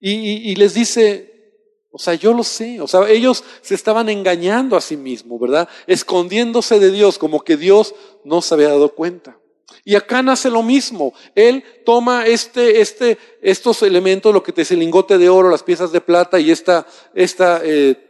y, 0.00 0.56
les 0.56 0.74
dice, 0.74 1.86
o 1.92 2.00
sea, 2.00 2.14
yo 2.14 2.34
lo 2.34 2.42
sé, 2.42 2.80
o 2.80 2.88
sea, 2.88 3.08
ellos 3.08 3.44
se 3.60 3.76
estaban 3.76 4.08
engañando 4.08 4.76
a 4.76 4.80
sí 4.80 4.96
mismos, 4.96 5.38
¿verdad? 5.38 5.68
Escondiéndose 5.86 6.80
de 6.80 6.90
Dios, 6.90 7.16
como 7.16 7.44
que 7.44 7.56
Dios 7.56 7.94
no 8.24 8.42
se 8.42 8.54
había 8.54 8.70
dado 8.70 8.96
cuenta. 8.96 9.38
Y 9.84 9.94
acá 9.94 10.20
nace 10.20 10.50
lo 10.50 10.64
mismo. 10.64 11.14
Él 11.36 11.62
toma 11.84 12.26
este, 12.26 12.80
este, 12.80 13.18
estos 13.40 13.82
elementos, 13.84 14.34
lo 14.34 14.42
que 14.42 14.52
te 14.52 14.62
es 14.62 14.70
el 14.72 14.80
lingote 14.80 15.16
de 15.16 15.28
oro, 15.28 15.48
las 15.48 15.62
piezas 15.62 15.92
de 15.92 16.00
plata 16.00 16.40
y 16.40 16.50
esta, 16.50 16.88
esta 17.14 17.60
eh, 17.64 18.07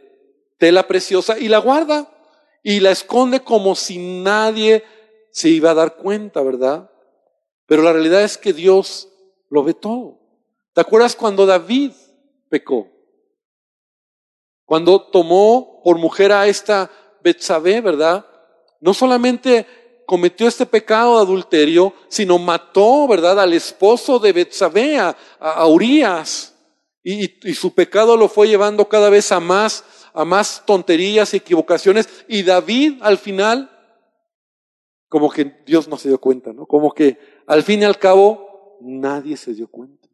tela 0.59 0.87
preciosa 0.87 1.39
y 1.39 1.47
la 1.47 1.57
guarda 1.57 2.07
y 2.61 2.81
la 2.81 2.91
esconde 2.91 3.39
como 3.39 3.73
si 3.73 3.97
nadie 3.97 4.83
se 5.31 5.49
iba 5.49 5.71
a 5.71 5.75
dar 5.75 5.95
cuenta, 5.95 6.43
¿verdad? 6.43 6.91
Pero 7.65 7.81
la 7.81 7.93
realidad 7.93 8.21
es 8.21 8.37
que 8.37 8.53
Dios 8.53 9.09
lo 9.49 9.63
ve 9.63 9.73
todo. 9.73 10.19
¿Te 10.73 10.81
acuerdas 10.81 11.15
cuando 11.15 11.45
David 11.45 11.93
pecó? 12.49 12.87
Cuando 14.65 15.01
tomó 15.01 15.81
por 15.83 15.97
mujer 15.97 16.31
a 16.31 16.47
esta 16.47 16.91
Betsabé, 17.23 17.81
¿verdad? 17.81 18.25
No 18.79 18.93
solamente 18.93 19.65
cometió 20.05 20.47
este 20.47 20.65
pecado 20.65 21.15
de 21.15 21.21
adulterio, 21.21 21.93
sino 22.07 22.37
mató, 22.39 23.07
¿verdad?, 23.07 23.39
al 23.39 23.53
esposo 23.53 24.19
de 24.19 24.33
Betsabé, 24.33 24.97
a, 24.97 25.15
a 25.39 25.67
Urias. 25.67 26.55
Y, 27.03 27.47
y, 27.47 27.53
su 27.53 27.73
pecado 27.73 28.17
lo 28.17 28.27
fue 28.27 28.47
llevando 28.47 28.89
cada 28.89 29.09
vez 29.09 29.31
a 29.31 29.39
más 29.39 29.83
a 30.13 30.25
más 30.25 30.63
tonterías 30.65 31.33
y 31.33 31.37
equivocaciones. 31.37 32.25
Y 32.27 32.43
David 32.43 32.99
al 33.01 33.17
final, 33.17 33.69
como 35.07 35.29
que 35.29 35.61
Dios 35.65 35.87
no 35.87 35.97
se 35.97 36.09
dio 36.09 36.19
cuenta, 36.19 36.53
¿no? 36.53 36.65
Como 36.65 36.93
que 36.93 37.17
al 37.47 37.63
fin 37.63 37.81
y 37.81 37.85
al 37.85 37.97
cabo 37.97 38.77
nadie 38.81 39.37
se 39.37 39.53
dio 39.53 39.67
cuenta. 39.67 40.07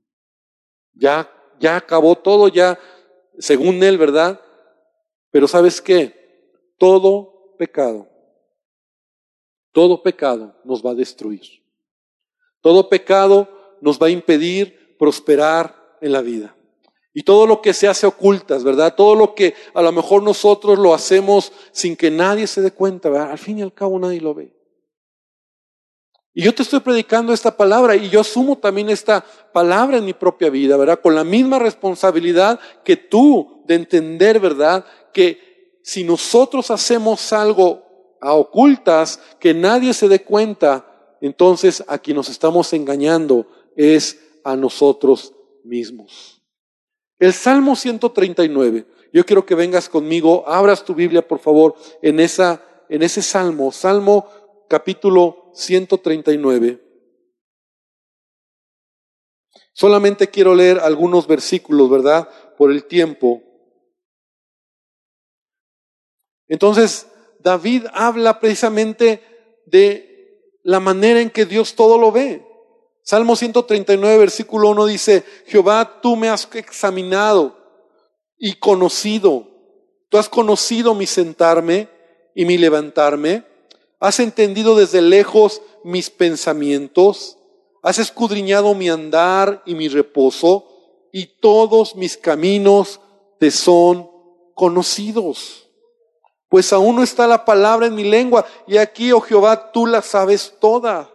Ya, 0.94 1.30
ya 1.60 1.78
acabó 1.78 2.16
todo, 2.16 2.48
ya, 2.48 2.80
según 3.38 3.84
él, 3.84 3.98
¿verdad? 3.98 4.40
Pero 5.32 5.48
sabes 5.48 5.82
qué? 5.82 6.74
Todo 6.78 7.56
pecado, 7.58 8.08
todo 9.72 10.02
pecado 10.02 10.56
nos 10.64 10.86
va 10.86 10.92
a 10.92 10.96
destruir. 10.96 11.64
Todo 12.62 12.90
pecado 12.90 13.78
nos 13.82 14.02
va 14.02 14.08
a 14.08 14.10
impedir 14.10 14.96
prosperar 14.98 15.98
en 16.02 16.14
la 16.14 16.22
vida. 16.22 16.56
Y 17.18 17.24
todo 17.24 17.48
lo 17.48 17.62
que 17.62 17.74
se 17.74 17.88
hace 17.88 18.06
ocultas, 18.06 18.66
¿verdad? 18.66 18.94
Todo 18.94 19.16
lo 19.16 19.34
que 19.36 19.56
a 19.74 19.82
lo 19.82 19.94
mejor 19.94 20.22
nosotros 20.22 20.78
lo 20.78 20.94
hacemos 20.94 21.54
sin 21.72 21.96
que 21.96 22.12
nadie 22.12 22.46
se 22.46 22.62
dé 22.62 22.72
cuenta, 22.72 23.10
¿verdad? 23.10 23.32
Al 23.32 23.38
fin 23.38 23.58
y 23.58 23.62
al 23.62 23.74
cabo 23.74 23.98
nadie 23.98 24.20
lo 24.20 24.34
ve. 24.34 24.54
Y 26.34 26.44
yo 26.44 26.54
te 26.54 26.64
estoy 26.64 26.82
predicando 26.82 27.32
esta 27.32 27.56
palabra 27.56 27.96
y 27.96 28.10
yo 28.10 28.20
asumo 28.20 28.58
también 28.58 28.90
esta 28.90 29.24
palabra 29.54 29.96
en 29.96 30.04
mi 30.04 30.12
propia 30.12 30.50
vida, 30.50 30.76
¿verdad? 30.76 31.00
Con 31.00 31.16
la 31.16 31.24
misma 31.24 31.58
responsabilidad 31.58 32.60
que 32.84 32.98
tú 32.98 33.64
de 33.66 33.76
entender, 33.76 34.42
¿verdad? 34.42 34.84
Que 35.14 35.80
si 35.84 36.04
nosotros 36.04 36.70
hacemos 36.70 37.32
algo 37.32 38.18
a 38.20 38.34
ocultas, 38.34 39.22
que 39.40 39.54
nadie 39.54 39.94
se 39.94 40.10
dé 40.10 40.22
cuenta, 40.22 41.16
entonces 41.22 41.82
a 41.88 41.98
quien 41.98 42.18
nos 42.18 42.28
estamos 42.28 42.74
engañando 42.74 43.48
es 43.78 44.20
a 44.44 44.58
nosotros 44.58 45.34
mismos. 45.64 46.35
El 47.20 47.34
Salmo 47.34 47.76
139. 47.76 48.86
Yo 49.14 49.26
quiero 49.26 49.46
que 49.46 49.56
vengas 49.56 49.90
conmigo, 49.90 50.44
abras 50.48 50.84
tu 50.84 50.94
Biblia, 50.94 51.26
por 51.26 51.40
favor, 51.40 51.76
en 52.02 52.20
esa 52.20 52.62
en 52.90 53.04
ese 53.04 53.22
salmo, 53.22 53.72
Salmo 53.72 54.28
capítulo 54.68 55.52
139. 55.54 56.82
Solamente 59.74 60.30
quiero 60.30 60.56
leer 60.56 60.80
algunos 60.80 61.28
versículos, 61.28 61.90
¿verdad? 61.90 62.30
Por 62.58 62.72
el 62.72 62.86
tiempo. 62.86 63.44
Entonces, 66.48 67.08
David 67.40 67.86
habla 67.94 68.40
precisamente 68.40 69.22
de 69.66 70.60
la 70.64 70.80
manera 70.80 71.20
en 71.20 71.30
que 71.30 71.46
Dios 71.46 71.76
todo 71.76 71.98
lo 71.98 72.12
ve. 72.12 72.46
Salmo 73.08 73.36
139, 73.36 74.18
versículo 74.18 74.70
1 74.70 74.88
dice, 74.88 75.24
Jehová, 75.46 76.02
tú 76.02 76.16
me 76.16 76.28
has 76.28 76.50
examinado 76.56 77.56
y 78.36 78.54
conocido. 78.54 79.46
Tú 80.10 80.18
has 80.18 80.28
conocido 80.28 80.96
mi 80.96 81.06
sentarme 81.06 81.88
y 82.34 82.46
mi 82.46 82.58
levantarme. 82.58 83.44
Has 84.00 84.20
entendido 84.20 84.76
desde 84.76 85.04
lejos 85.04 85.62
mis 85.84 86.10
pensamientos. 86.10 87.38
Has 87.84 88.00
escudriñado 88.00 88.74
mi 88.74 88.90
andar 88.90 89.62
y 89.68 89.76
mi 89.76 89.88
reposo. 89.88 90.66
Y 91.12 91.28
todos 91.40 91.96
mis 91.96 92.18
caminos 92.18 93.00
te 93.40 93.52
son 93.52 94.10
conocidos. 94.56 95.70
Pues 96.50 96.74
aún 96.74 96.96
no 96.96 97.04
está 97.04 97.28
la 97.28 97.46
palabra 97.46 97.86
en 97.86 97.94
mi 97.94 98.04
lengua. 98.04 98.48
Y 98.66 98.78
aquí, 98.78 99.12
oh 99.12 99.22
Jehová, 99.22 99.72
tú 99.72 99.86
la 99.86 100.02
sabes 100.02 100.56
toda. 100.60 101.15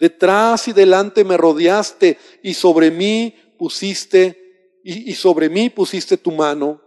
Detrás 0.00 0.66
y 0.66 0.72
delante 0.72 1.24
me 1.24 1.36
rodeaste 1.36 2.16
y 2.42 2.54
sobre 2.54 2.90
mí 2.90 3.34
pusiste, 3.58 4.80
y, 4.82 5.12
sobre 5.12 5.50
mí 5.50 5.68
pusiste 5.68 6.16
tu 6.16 6.32
mano. 6.32 6.80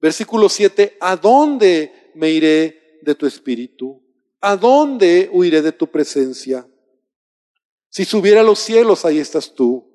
Versículo 0.00 0.48
7, 0.48 0.96
¿a 1.00 1.16
dónde 1.16 2.10
me 2.16 2.30
iré 2.30 2.98
de 3.02 3.14
tu 3.14 3.24
espíritu? 3.24 4.02
¿A 4.40 4.56
dónde 4.56 5.30
huiré 5.32 5.62
de 5.62 5.70
tu 5.70 5.86
presencia? 5.86 6.66
Si 7.88 8.04
subiera 8.04 8.40
a 8.40 8.44
los 8.44 8.58
cielos, 8.58 9.04
ahí 9.04 9.20
estás 9.20 9.54
tú. 9.54 9.88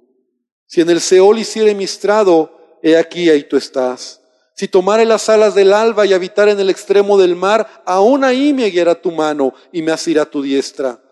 Si 0.66 0.80
en 0.80 0.90
el 0.90 1.02
Seol 1.02 1.40
hiciere 1.40 1.76
mi 1.76 1.84
estrado, 1.84 2.80
he 2.82 2.96
aquí, 2.96 3.30
ahí 3.30 3.44
tú 3.44 3.58
estás. 3.58 4.22
Si 4.56 4.70
tomare 4.70 5.04
las 5.04 5.28
alas 5.28 5.56
del 5.56 5.74
alba 5.74 6.06
y 6.06 6.14
habitar 6.14 6.48
en 6.48 6.60
el 6.62 6.70
extremo 6.70 7.18
del 7.18 7.36
mar, 7.36 7.84
aún 7.86 8.24
ahí 8.24 8.54
me 8.54 8.68
guiará 8.68 8.96
tu 8.96 9.12
mano 9.12 9.54
y 9.74 9.82
me 9.82 9.92
asirá 9.92 10.26
tu 10.26 10.42
diestra. 10.42 11.04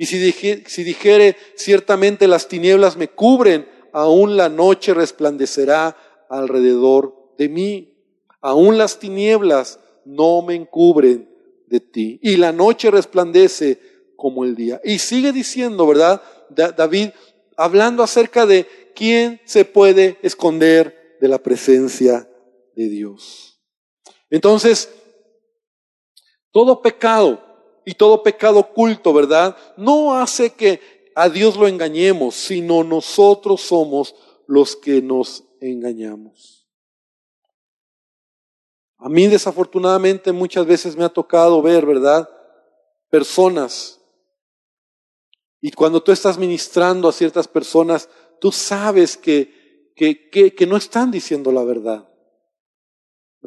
Y 0.00 0.06
si, 0.06 0.84
dijere, 0.84 1.36
ciertamente 1.56 2.28
las 2.28 2.46
tinieblas 2.46 2.96
me 2.96 3.08
cubren, 3.08 3.68
aún 3.92 4.36
la 4.36 4.48
noche 4.48 4.94
resplandecerá 4.94 5.96
alrededor 6.30 7.34
de 7.36 7.48
mí. 7.48 7.94
Aún 8.40 8.78
las 8.78 9.00
tinieblas 9.00 9.80
no 10.04 10.40
me 10.42 10.54
encubren 10.54 11.28
de 11.66 11.80
ti. 11.80 12.20
Y 12.22 12.36
la 12.36 12.52
noche 12.52 12.92
resplandece 12.92 13.80
como 14.14 14.44
el 14.44 14.54
día. 14.54 14.80
Y 14.84 15.00
sigue 15.00 15.32
diciendo, 15.32 15.84
¿verdad? 15.84 16.22
David, 16.48 17.08
hablando 17.56 18.04
acerca 18.04 18.46
de 18.46 18.68
quién 18.94 19.40
se 19.46 19.64
puede 19.64 20.18
esconder 20.22 21.16
de 21.20 21.26
la 21.26 21.42
presencia 21.42 22.30
de 22.76 22.88
Dios. 22.88 23.60
Entonces, 24.30 24.88
todo 26.52 26.82
pecado 26.82 27.47
y 27.88 27.94
todo 27.94 28.22
pecado 28.22 28.58
oculto, 28.58 29.14
¿verdad? 29.14 29.56
No 29.78 30.14
hace 30.14 30.50
que 30.50 31.10
a 31.14 31.30
Dios 31.30 31.56
lo 31.56 31.66
engañemos, 31.66 32.34
sino 32.34 32.84
nosotros 32.84 33.62
somos 33.62 34.14
los 34.46 34.76
que 34.76 35.00
nos 35.00 35.44
engañamos. 35.58 36.68
A 38.98 39.08
mí 39.08 39.26
desafortunadamente 39.26 40.32
muchas 40.32 40.66
veces 40.66 40.96
me 40.96 41.04
ha 41.04 41.08
tocado 41.08 41.62
ver, 41.62 41.86
¿verdad? 41.86 42.28
Personas. 43.08 43.98
Y 45.62 45.70
cuando 45.70 46.02
tú 46.02 46.12
estás 46.12 46.36
ministrando 46.36 47.08
a 47.08 47.12
ciertas 47.12 47.48
personas, 47.48 48.06
tú 48.38 48.52
sabes 48.52 49.16
que, 49.16 49.94
que, 49.96 50.28
que, 50.28 50.54
que 50.54 50.66
no 50.66 50.76
están 50.76 51.10
diciendo 51.10 51.50
la 51.52 51.64
verdad. 51.64 52.06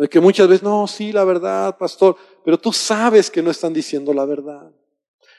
Que 0.10 0.22
muchas 0.22 0.48
veces, 0.48 0.64
no, 0.64 0.88
sí, 0.88 1.12
la 1.12 1.24
verdad, 1.24 1.78
pastor, 1.78 2.16
pero 2.46 2.58
tú 2.58 2.72
sabes 2.72 3.30
que 3.30 3.42
no 3.42 3.52
están 3.52 3.74
diciendo 3.74 4.14
la 4.14 4.26
verdad. 4.26 4.72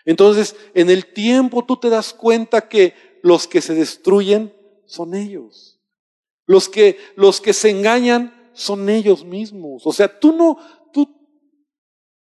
Entonces, 0.04 0.54
en 0.74 0.90
el 0.90 1.12
tiempo 1.12 1.64
tú 1.64 1.76
te 1.76 1.88
das 1.88 2.12
cuenta 2.12 2.68
que 2.68 2.94
los 3.22 3.46
que 3.46 3.60
se 3.60 3.74
destruyen 3.74 4.54
son 4.84 5.14
ellos. 5.14 5.80
Los 6.46 6.68
que, 6.68 6.98
los 7.14 7.40
que 7.40 7.52
se 7.52 7.70
engañan 7.70 8.50
son 8.52 8.88
ellos 8.88 9.24
mismos. 9.24 9.86
O 9.86 9.92
sea, 9.92 10.20
tú 10.20 10.32
no, 10.32 10.58
tú, 10.92 11.08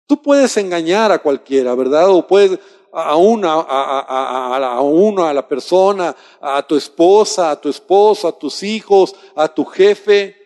tú 0.06 0.22
puedes 0.22 0.56
engañar 0.56 1.10
a 1.10 1.18
cualquiera, 1.18 1.74
¿verdad? 1.74 2.08
O 2.10 2.26
puedes, 2.26 2.58
a 2.92 3.16
una, 3.16 3.54
a, 3.54 3.60
a, 3.60 4.56
a, 4.56 4.74
a 4.74 4.80
uno, 4.82 5.24
a 5.24 5.32
la 5.32 5.48
persona, 5.48 6.14
a 6.40 6.62
tu 6.62 6.76
esposa, 6.76 7.50
a 7.50 7.60
tu 7.60 7.70
esposo, 7.70 8.28
a 8.28 8.38
tus 8.38 8.62
hijos, 8.62 9.14
a 9.34 9.48
tu 9.48 9.64
jefe, 9.64 10.41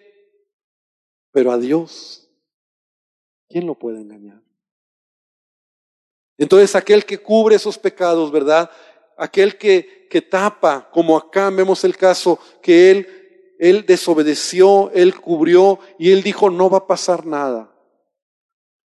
pero 1.36 1.52
a 1.52 1.58
Dios, 1.58 2.30
¿quién 3.46 3.66
lo 3.66 3.74
puede 3.74 4.00
engañar? 4.00 4.42
Entonces 6.38 6.74
aquel 6.74 7.04
que 7.04 7.18
cubre 7.18 7.56
esos 7.56 7.76
pecados, 7.76 8.32
¿verdad? 8.32 8.70
Aquel 9.18 9.58
que, 9.58 10.08
que 10.08 10.22
tapa, 10.22 10.88
como 10.90 11.14
acá 11.14 11.50
vemos 11.50 11.84
el 11.84 11.94
caso, 11.94 12.38
que 12.62 12.90
él, 12.90 13.54
él 13.58 13.84
desobedeció, 13.84 14.90
él 14.94 15.20
cubrió 15.20 15.78
y 15.98 16.10
él 16.10 16.22
dijo, 16.22 16.48
no 16.48 16.70
va 16.70 16.78
a 16.78 16.86
pasar 16.86 17.26
nada. 17.26 17.70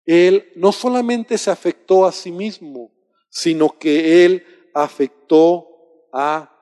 Él 0.05 0.53
no 0.57 0.73
solamente 0.73 1.39
se 1.39 1.51
afectó 1.51 2.05
a 2.05 2.13
sí 2.13 2.31
mismo, 2.31 2.93
sino 3.31 3.79
que 3.79 4.27
él 4.27 4.45
afectó 4.75 5.67
a 6.13 6.55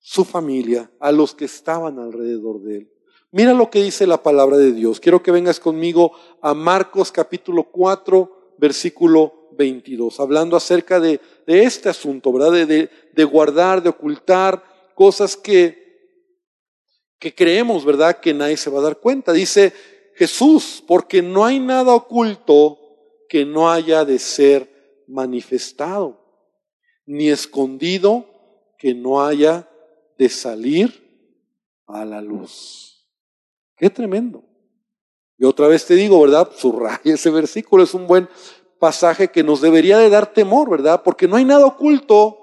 su 0.00 0.24
familia, 0.24 0.90
a 0.98 1.12
los 1.12 1.36
que 1.36 1.44
estaban 1.44 2.00
alrededor 2.00 2.60
de 2.62 2.78
él. 2.78 2.97
Mira 3.30 3.52
lo 3.52 3.68
que 3.68 3.82
dice 3.82 4.06
la 4.06 4.22
palabra 4.22 4.56
de 4.56 4.72
Dios. 4.72 5.00
Quiero 5.00 5.22
que 5.22 5.30
vengas 5.30 5.60
conmigo 5.60 6.12
a 6.40 6.54
Marcos 6.54 7.12
capítulo 7.12 7.64
4, 7.64 8.54
versículo 8.56 9.50
22, 9.52 10.18
hablando 10.18 10.56
acerca 10.56 10.98
de, 10.98 11.20
este 11.46 11.90
asunto, 11.90 12.32
¿verdad? 12.32 12.66
De, 12.66 12.88
de, 13.12 13.24
guardar, 13.24 13.82
de 13.82 13.90
ocultar 13.90 14.62
cosas 14.94 15.36
que, 15.36 16.24
que 17.18 17.34
creemos, 17.34 17.84
¿verdad? 17.84 18.18
Que 18.18 18.32
nadie 18.32 18.56
se 18.56 18.70
va 18.70 18.78
a 18.78 18.84
dar 18.84 18.98
cuenta. 18.98 19.32
Dice 19.34 19.74
Jesús, 20.14 20.82
porque 20.86 21.20
no 21.20 21.44
hay 21.44 21.60
nada 21.60 21.92
oculto 21.94 22.78
que 23.28 23.44
no 23.44 23.70
haya 23.70 24.06
de 24.06 24.18
ser 24.18 25.04
manifestado, 25.06 26.18
ni 27.04 27.28
escondido 27.28 28.24
que 28.78 28.94
no 28.94 29.22
haya 29.22 29.68
de 30.16 30.30
salir 30.30 31.04
a 31.86 32.06
la 32.06 32.22
luz. 32.22 32.87
Qué 33.78 33.90
tremendo. 33.90 34.44
Y 35.38 35.44
otra 35.44 35.68
vez 35.68 35.86
te 35.86 35.94
digo, 35.94 36.20
¿verdad? 36.20 36.50
Subraya 36.56 37.14
ese 37.14 37.30
versículo, 37.30 37.84
es 37.84 37.94
un 37.94 38.06
buen 38.06 38.28
pasaje 38.78 39.28
que 39.28 39.44
nos 39.44 39.60
debería 39.60 39.98
de 39.98 40.10
dar 40.10 40.32
temor, 40.32 40.68
¿verdad? 40.68 41.02
Porque 41.02 41.28
no 41.28 41.36
hay 41.36 41.44
nada 41.44 41.64
oculto 41.64 42.38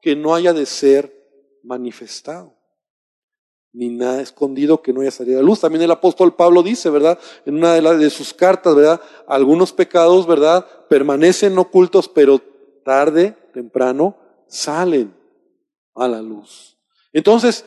que 0.00 0.14
no 0.14 0.34
haya 0.34 0.52
de 0.52 0.66
ser 0.66 1.12
manifestado, 1.64 2.54
ni 3.72 3.88
nada 3.88 4.22
escondido 4.22 4.80
que 4.80 4.92
no 4.92 5.00
haya 5.00 5.10
salido 5.10 5.38
a 5.38 5.42
la 5.42 5.48
luz. 5.48 5.60
También 5.60 5.82
el 5.82 5.90
apóstol 5.90 6.34
Pablo 6.34 6.62
dice, 6.62 6.90
¿verdad? 6.90 7.18
En 7.44 7.56
una 7.56 7.74
de, 7.74 8.10
sus 8.10 8.32
cartas, 8.32 8.74
¿verdad? 8.74 9.00
Algunos 9.26 9.72
pecados, 9.72 10.26
¿verdad? 10.26 10.64
Permanecen 10.88 11.58
ocultos, 11.58 12.08
pero 12.08 12.40
tarde, 12.84 13.36
temprano, 13.52 14.16
salen 14.46 15.14
a 15.94 16.06
la 16.06 16.22
luz. 16.22 16.78
Entonces, 17.12 17.64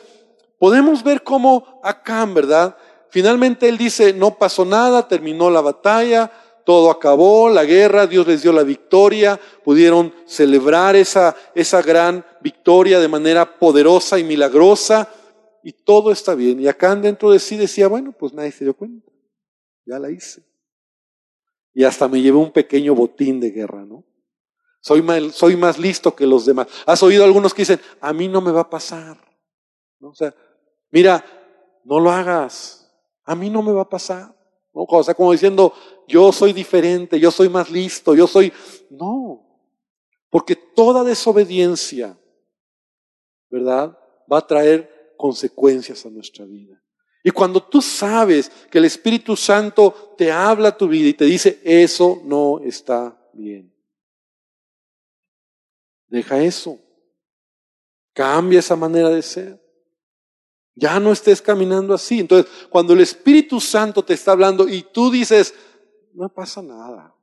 podemos 0.58 1.02
ver 1.04 1.22
cómo 1.22 1.80
acá, 1.82 2.24
¿verdad? 2.26 2.76
Finalmente 3.12 3.68
él 3.68 3.76
dice, 3.76 4.14
no 4.14 4.38
pasó 4.38 4.64
nada, 4.64 5.06
terminó 5.06 5.50
la 5.50 5.60
batalla, 5.60 6.32
todo 6.64 6.90
acabó, 6.90 7.50
la 7.50 7.66
guerra, 7.66 8.06
Dios 8.06 8.26
les 8.26 8.40
dio 8.40 8.54
la 8.54 8.62
victoria, 8.62 9.38
pudieron 9.62 10.14
celebrar 10.24 10.96
esa, 10.96 11.36
esa 11.54 11.82
gran 11.82 12.24
victoria 12.40 12.98
de 13.00 13.08
manera 13.08 13.58
poderosa 13.58 14.18
y 14.18 14.24
milagrosa, 14.24 15.12
y 15.62 15.72
todo 15.72 16.10
está 16.10 16.34
bien. 16.34 16.58
Y 16.58 16.68
acá 16.68 16.96
dentro 16.96 17.30
de 17.30 17.38
sí 17.38 17.58
decía, 17.58 17.86
bueno, 17.86 18.12
pues 18.12 18.32
nadie 18.32 18.50
se 18.50 18.64
dio 18.64 18.72
cuenta, 18.72 19.12
ya 19.84 19.98
la 19.98 20.10
hice. 20.10 20.42
Y 21.74 21.84
hasta 21.84 22.08
me 22.08 22.22
llevé 22.22 22.38
un 22.38 22.50
pequeño 22.50 22.94
botín 22.94 23.40
de 23.40 23.50
guerra, 23.50 23.84
¿no? 23.84 24.06
Soy 24.80 25.02
más, 25.02 25.34
soy 25.34 25.54
más 25.54 25.78
listo 25.78 26.16
que 26.16 26.26
los 26.26 26.46
demás. 26.46 26.66
Has 26.86 27.02
oído 27.02 27.24
algunos 27.24 27.52
que 27.52 27.60
dicen, 27.60 27.80
a 28.00 28.14
mí 28.14 28.26
no 28.26 28.40
me 28.40 28.52
va 28.52 28.62
a 28.62 28.70
pasar. 28.70 29.18
¿No? 30.00 30.08
O 30.08 30.14
sea, 30.14 30.34
mira, 30.90 31.22
no 31.84 32.00
lo 32.00 32.10
hagas 32.10 32.81
a 33.24 33.34
mí 33.34 33.50
no 33.50 33.62
me 33.62 33.72
va 33.72 33.82
a 33.82 33.88
pasar. 33.88 34.34
O 34.72 35.02
sea, 35.02 35.14
como 35.14 35.32
diciendo, 35.32 35.72
yo 36.08 36.32
soy 36.32 36.52
diferente, 36.52 37.20
yo 37.20 37.30
soy 37.30 37.48
más 37.48 37.70
listo, 37.70 38.14
yo 38.14 38.26
soy... 38.26 38.52
No, 38.90 39.42
porque 40.30 40.56
toda 40.56 41.04
desobediencia, 41.04 42.18
¿verdad? 43.50 43.98
Va 44.32 44.38
a 44.38 44.46
traer 44.46 45.14
consecuencias 45.18 46.06
a 46.06 46.10
nuestra 46.10 46.46
vida. 46.46 46.82
Y 47.22 47.30
cuando 47.30 47.62
tú 47.62 47.82
sabes 47.82 48.50
que 48.70 48.78
el 48.78 48.86
Espíritu 48.86 49.36
Santo 49.36 50.14
te 50.16 50.32
habla 50.32 50.70
a 50.70 50.76
tu 50.76 50.88
vida 50.88 51.08
y 51.08 51.14
te 51.14 51.26
dice, 51.26 51.60
eso 51.62 52.20
no 52.24 52.60
está 52.60 53.16
bien. 53.34 53.72
Deja 56.08 56.42
eso. 56.42 56.80
Cambia 58.14 58.58
esa 58.58 58.74
manera 58.74 59.10
de 59.10 59.22
ser. 59.22 59.61
Ya 60.74 60.98
no 61.00 61.12
estés 61.12 61.42
caminando 61.42 61.94
así. 61.94 62.20
Entonces, 62.20 62.50
cuando 62.70 62.92
el 62.92 63.00
Espíritu 63.00 63.60
Santo 63.60 64.02
te 64.04 64.14
está 64.14 64.32
hablando 64.32 64.68
y 64.68 64.82
tú 64.82 65.10
dices, 65.10 65.54
no 66.14 66.28
pasa 66.28 66.62
nada. 66.62 67.14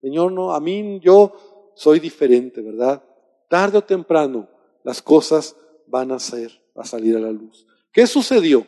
Señor, 0.00 0.32
no, 0.32 0.52
a 0.54 0.60
mí 0.60 1.00
yo 1.00 1.72
soy 1.74 2.00
diferente, 2.00 2.60
¿verdad? 2.60 3.02
Tarde 3.48 3.78
o 3.78 3.84
temprano 3.84 4.48
las 4.82 5.00
cosas 5.00 5.56
van 5.86 6.10
a 6.10 6.18
ser, 6.18 6.60
a 6.74 6.84
salir 6.84 7.16
a 7.16 7.20
la 7.20 7.30
luz. 7.30 7.66
¿Qué 7.92 8.06
sucedió? 8.06 8.66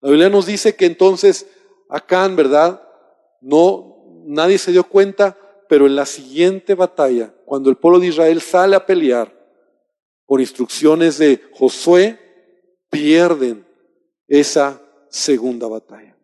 La 0.00 0.10
Biblia 0.10 0.28
nos 0.28 0.46
dice 0.46 0.76
que 0.76 0.86
entonces 0.86 1.46
Acán, 1.88 2.36
¿verdad? 2.36 2.82
No, 3.40 4.04
nadie 4.26 4.58
se 4.58 4.72
dio 4.72 4.84
cuenta, 4.84 5.36
pero 5.68 5.86
en 5.86 5.96
la 5.96 6.06
siguiente 6.06 6.74
batalla, 6.74 7.32
cuando 7.44 7.70
el 7.70 7.76
pueblo 7.76 7.98
de 7.98 8.08
Israel 8.08 8.40
sale 8.40 8.76
a 8.76 8.84
pelear 8.84 9.34
por 10.26 10.40
instrucciones 10.40 11.18
de 11.18 11.40
Josué, 11.52 12.18
pierden 12.90 13.66
esa 14.26 14.82
segunda 15.10 15.66
batalla. 15.66 16.16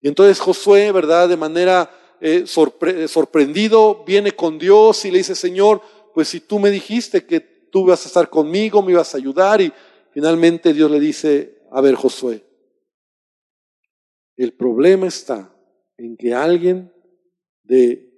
Y 0.00 0.08
entonces 0.08 0.40
Josué, 0.40 0.92
¿verdad? 0.92 1.28
De 1.28 1.36
manera 1.36 1.90
eh, 2.20 2.46
sorprendido, 2.46 4.04
viene 4.04 4.32
con 4.32 4.58
Dios 4.58 5.04
y 5.04 5.10
le 5.10 5.18
dice, 5.18 5.34
Señor, 5.34 5.80
pues 6.14 6.28
si 6.28 6.40
tú 6.40 6.58
me 6.58 6.70
dijiste 6.70 7.24
que 7.24 7.40
tú 7.40 7.84
ibas 7.86 8.04
a 8.04 8.08
estar 8.08 8.28
conmigo, 8.28 8.82
me 8.82 8.92
ibas 8.92 9.14
a 9.14 9.18
ayudar, 9.18 9.60
y 9.60 9.72
finalmente 10.10 10.72
Dios 10.72 10.90
le 10.90 11.00
dice, 11.00 11.62
a 11.70 11.80
ver, 11.80 11.94
Josué, 11.94 12.44
el 14.36 14.52
problema 14.52 15.06
está 15.06 15.52
en 15.96 16.16
que 16.16 16.34
alguien 16.34 16.92
de 17.64 18.08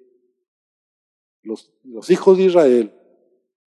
los, 1.42 1.72
los 1.82 2.10
hijos 2.10 2.36
de 2.38 2.44
Israel, 2.44 2.92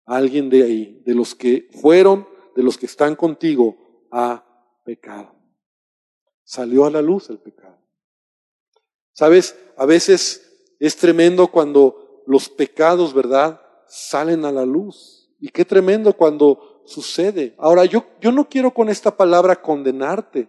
alguien 0.06 0.50
de 0.50 0.64
ahí, 0.64 1.02
de 1.06 1.16
los 1.16 1.36
que 1.36 1.68
fueron 1.82 2.28
de 2.56 2.64
los 2.64 2.78
que 2.78 2.86
están 2.86 3.16
contigo 3.16 3.78
ha 4.12 4.44
pecado. 4.84 5.34
Salió 6.44 6.86
a 6.86 6.92
la 6.92 7.02
luz 7.02 7.30
el 7.30 7.40
pecado. 7.40 7.78
Sabes, 9.14 9.56
a 9.78 9.86
veces 9.86 10.76
es 10.80 10.98
tremendo 10.98 11.48
cuando 11.48 12.24
los 12.26 12.50
pecados, 12.50 13.14
¿verdad?, 13.14 13.62
salen 13.88 14.46
a 14.46 14.52
la 14.52 14.66
luz. 14.66 15.30
Y 15.40 15.50
qué 15.50 15.66
tremendo 15.66 16.14
cuando 16.14 16.82
sucede. 16.86 17.54
Ahora, 17.58 17.86
yo, 17.86 18.06
yo 18.22 18.32
no 18.32 18.50
quiero 18.50 18.74
con 18.74 18.90
esta 18.90 19.16
palabra 19.16 19.62
condenarte, 19.62 20.48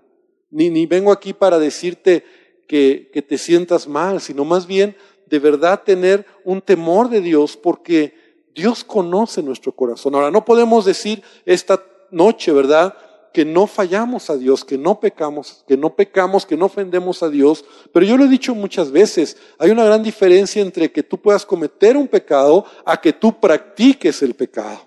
ni, 0.51 0.71
ni 0.71 0.87
vengo 0.87 1.12
aquí 1.12 1.33
para 1.33 1.59
decirte 1.59 2.25
que, 2.69 3.11
que 3.12 3.23
te 3.23 3.38
sientas 3.38 3.87
mal, 3.87 4.21
sino 4.21 4.45
más 4.45 4.67
bien 4.67 4.97
de 5.27 5.38
verdad 5.38 5.83
tener 5.85 6.27
un 6.45 6.61
temor 6.61 7.09
de 7.09 7.21
Dios 7.21 7.57
porque 7.57 8.14
Dios 8.55 8.85
conoce 8.85 9.43
nuestro 9.43 9.73
corazón. 9.73 10.14
Ahora, 10.14 10.31
no 10.31 10.45
podemos 10.45 10.85
decir 10.85 11.23
esta 11.45 11.83
noche, 12.14 12.53
¿verdad? 12.53 12.96
Que 13.33 13.44
no 13.44 13.66
fallamos 13.66 14.31
a 14.31 14.37
Dios, 14.37 14.64
que 14.64 14.79
no 14.79 15.00
pecamos, 15.00 15.64
que 15.66 15.77
no 15.77 15.94
pecamos, 15.94 16.46
que 16.46 16.57
no 16.57 16.66
ofendemos 16.66 17.22
a 17.22 17.29
Dios. 17.29 17.64
Pero 17.92 18.07
yo 18.07 18.16
lo 18.16 18.24
he 18.24 18.29
dicho 18.29 18.55
muchas 18.55 18.90
veces, 18.90 19.37
hay 19.59 19.70
una 19.70 19.85
gran 19.85 20.03
diferencia 20.03 20.62
entre 20.62 20.92
que 20.92 21.03
tú 21.03 21.20
puedas 21.20 21.44
cometer 21.44 21.96
un 21.96 22.09
pecado 22.09 22.64
a 22.85 23.00
que 23.00 23.12
tú 23.12 23.38
practiques 23.40 24.22
el 24.22 24.35
pecado. 24.35 24.81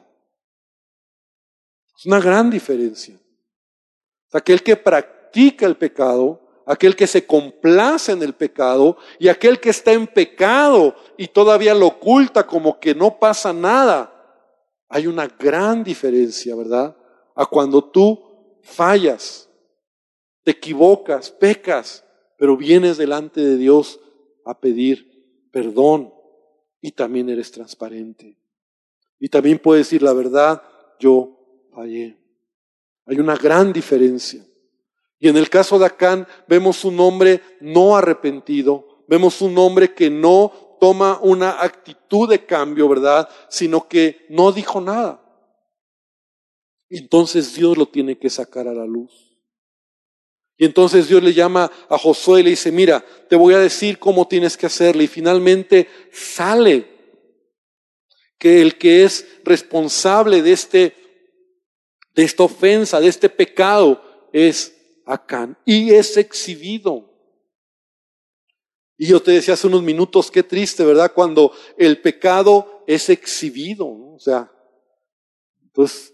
Es 1.98 2.06
una 2.06 2.20
gran 2.20 2.50
diferencia. 2.50 3.20
Aquel 4.32 4.62
que 4.62 4.76
practica 4.76 5.66
el 5.66 5.76
pecado, 5.76 6.42
aquel 6.68 6.96
que 6.96 7.08
se 7.08 7.26
complace 7.26 8.12
en 8.12 8.22
el 8.22 8.34
pecado 8.34 8.98
y 9.20 9.30
aquel 9.30 9.60
que 9.60 9.70
está 9.70 9.94
en 9.94 10.06
pecado 10.06 10.96
y 11.18 11.28
todavía 11.28 11.74
lo 11.74 11.88
oculta 11.88 12.46
como 12.46 12.80
que 12.80 12.94
no 12.94 13.18
pasa 13.18 13.54
nada. 13.54 14.14
Hay 14.90 15.08
una 15.08 15.28
gran 15.28 15.84
diferencia, 15.84 16.56
¿verdad? 16.56 16.96
A 17.38 17.46
cuando 17.46 17.84
tú 17.84 18.20
fallas, 18.64 19.48
te 20.44 20.52
equivocas, 20.52 21.30
pecas, 21.30 22.04
pero 22.36 22.58
vienes 22.58 22.98
delante 22.98 23.42
de 23.42 23.58
Dios 23.58 24.00
a 24.44 24.60
pedir 24.60 25.48
perdón 25.52 26.12
y 26.82 26.92
también 26.92 27.30
eres 27.30 27.52
transparente. 27.52 28.36
Y 29.20 29.30
también 29.30 29.60
puedes 29.60 29.86
decir 29.86 30.02
la 30.02 30.14
verdad, 30.14 30.64
yo 31.00 31.68
fallé. 31.74 32.18
Hay 33.06 33.20
una 33.20 33.36
gran 33.36 33.72
diferencia. 33.72 34.44
Y 35.20 35.30
en 35.30 35.38
el 35.38 35.50
caso 35.50 35.78
de 35.78 35.86
Acán 35.86 36.28
vemos 36.48 36.84
un 36.86 37.00
hombre 37.00 37.42
no 37.60 37.96
arrepentido, 37.96 39.04
vemos 39.08 39.42
un 39.42 39.56
hombre 39.60 39.94
que 39.94 40.10
no 40.10 40.78
toma 40.80 41.20
una 41.22 41.62
actitud 41.62 42.30
de 42.30 42.46
cambio, 42.46 42.90
¿verdad? 42.90 43.30
Sino 43.48 43.88
que 43.88 44.26
no 44.30 44.52
dijo 44.52 44.82
nada. 44.82 45.27
Entonces 46.90 47.54
Dios 47.54 47.78
lo 47.78 47.88
tiene 47.88 48.18
que 48.18 48.30
sacar 48.30 48.68
a 48.68 48.74
la 48.74 48.86
luz. 48.86 49.28
Y 50.58 50.66
entonces 50.66 51.08
Dios 51.08 51.22
le 51.22 51.34
llama 51.34 51.72
a 51.88 51.98
Josué 51.98 52.40
y 52.40 52.44
le 52.44 52.50
dice, 52.52 52.72
mira, 52.72 53.06
te 53.30 53.36
voy 53.36 53.54
a 53.54 53.60
decir 53.60 54.00
cómo 54.00 54.28
tienes 54.28 54.58
que 54.58 54.66
hacerle. 54.66 55.04
Y 55.04 55.08
finalmente 55.08 55.88
sale. 56.12 56.96
que 58.40 58.62
el 58.62 58.78
que 58.78 59.04
es 59.04 59.28
responsable 59.44 60.44
de, 60.44 60.52
este, 60.52 60.96
de 62.14 62.24
esta 62.24 62.44
ofensa, 62.44 63.00
de 63.00 63.08
este 63.08 63.30
pecado, 63.30 64.30
es 64.32 64.76
Acán 65.06 65.58
y 65.66 65.92
es 65.92 66.18
exhibido. 66.18 67.10
Y 68.98 69.08
yo 69.08 69.22
te 69.22 69.32
decía 69.32 69.54
hace 69.54 69.68
unos 69.68 69.84
minutos, 69.84 70.30
qué 70.30 70.44
triste, 70.44 70.84
¿verdad? 70.84 71.14
Cuando 71.14 71.52
el 71.78 72.02
pecado 72.02 72.84
es 72.88 73.10
exhibido, 73.10 73.88
O 73.88 74.20
sea, 74.20 74.52
entonces 75.64 76.14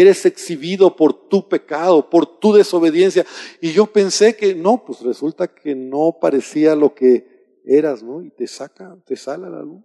eres 0.00 0.24
exhibido 0.24 0.96
por 0.96 1.12
tu 1.28 1.48
pecado, 1.48 2.08
por 2.08 2.26
tu 2.26 2.54
desobediencia. 2.54 3.26
Y 3.60 3.72
yo 3.72 3.86
pensé 3.86 4.34
que 4.34 4.54
no, 4.54 4.82
pues 4.84 5.00
resulta 5.00 5.46
que 5.46 5.74
no 5.74 6.16
parecía 6.18 6.74
lo 6.74 6.94
que 6.94 7.60
eras, 7.64 8.02
¿no? 8.02 8.22
Y 8.22 8.30
te 8.30 8.46
saca, 8.46 8.96
te 9.04 9.16
sale 9.16 9.46
a 9.46 9.50
la 9.50 9.62
luz. 9.62 9.82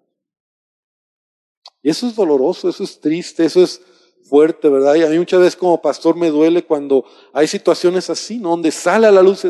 Y 1.83 1.89
eso 1.89 2.07
es 2.07 2.15
doloroso, 2.15 2.69
eso 2.69 2.83
es 2.83 2.99
triste, 2.99 3.45
eso 3.45 3.61
es 3.61 3.81
fuerte, 4.23 4.69
¿verdad? 4.69 4.95
Y 4.95 5.03
a 5.03 5.09
mí 5.09 5.17
muchas 5.19 5.39
veces 5.39 5.55
como 5.55 5.81
pastor 5.81 6.15
me 6.15 6.29
duele 6.29 6.63
cuando 6.63 7.05
hay 7.33 7.47
situaciones 7.47 8.09
así, 8.09 8.39
¿no? 8.39 8.51
Donde 8.51 8.71
sale 8.71 9.07
a 9.07 9.11
la 9.11 9.21
luz, 9.21 9.45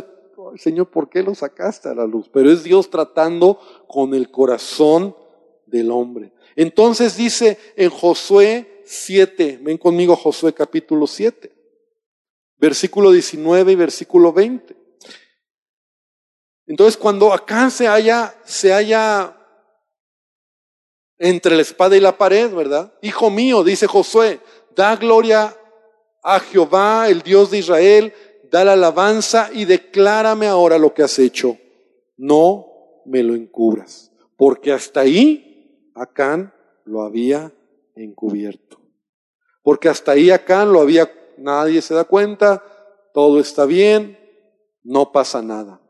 Señor, 0.56 0.90
¿por 0.90 1.10
qué 1.10 1.22
lo 1.22 1.36
sacaste 1.36 1.90
a 1.90 1.94
la 1.96 2.06
luz? 2.06 2.30
Pero 2.32 2.52
es 2.52 2.64
Dios 2.64 2.90
tratando 2.90 3.60
con 3.88 4.14
el 4.14 4.32
corazón 4.32 5.16
del 5.68 5.92
hombre. 5.92 6.32
Entonces 6.56 7.16
dice 7.16 7.58
en 7.76 7.90
Josué 7.92 8.77
7, 8.88 9.60
ven 9.62 9.78
conmigo 9.78 10.16
Josué 10.16 10.54
capítulo 10.54 11.08
7, 11.08 11.52
versículo 12.58 13.12
19 13.12 13.72
y 13.72 13.76
versículo 13.76 14.34
20. 14.34 14.76
Entonces 16.68 16.98
cuando 16.98 17.34
acá 17.34 17.70
se 17.70 17.88
haya, 17.88 18.36
se 18.46 18.74
haya 18.74 19.38
entre 21.18 21.56
la 21.56 21.62
espada 21.62 21.98
y 21.98 22.00
la 22.00 22.18
pared, 22.18 22.52
¿verdad? 22.54 22.94
Hijo 23.02 23.30
mío, 23.30 23.64
dice 23.64 23.88
Josué, 23.88 24.40
da 24.76 24.96
gloria 24.96 25.56
a 26.24 26.40
Jehová, 26.40 27.10
el 27.10 27.22
Dios 27.22 27.52
de 27.52 27.60
Israel, 27.60 28.14
da 28.52 28.64
la 28.64 28.74
alabanza 28.74 29.50
y 29.54 29.66
declárame 29.66 30.48
ahora 30.48 30.78
lo 30.78 30.94
que 30.94 31.04
has 31.04 31.20
hecho. 31.20 31.58
No 32.18 32.68
me 33.06 33.24
lo 33.24 33.36
encubras, 33.36 34.12
porque 34.36 34.72
hasta 34.72 35.02
ahí 35.02 35.44
Acán 35.96 36.54
lo 36.86 37.02
había 37.02 37.52
encubierto. 37.98 38.80
Porque 39.62 39.90
hasta 39.90 40.14
ahí 40.14 40.30
Acán 40.30 40.72
lo 40.72 40.82
había, 40.82 41.12
nadie 41.38 41.82
se 41.82 41.94
da 41.94 42.06
cuenta, 42.06 42.64
todo 43.14 43.40
está 43.40 43.66
bien, 43.66 44.18
no 44.84 45.12
pasa 45.12 45.42
nada. 45.42 45.82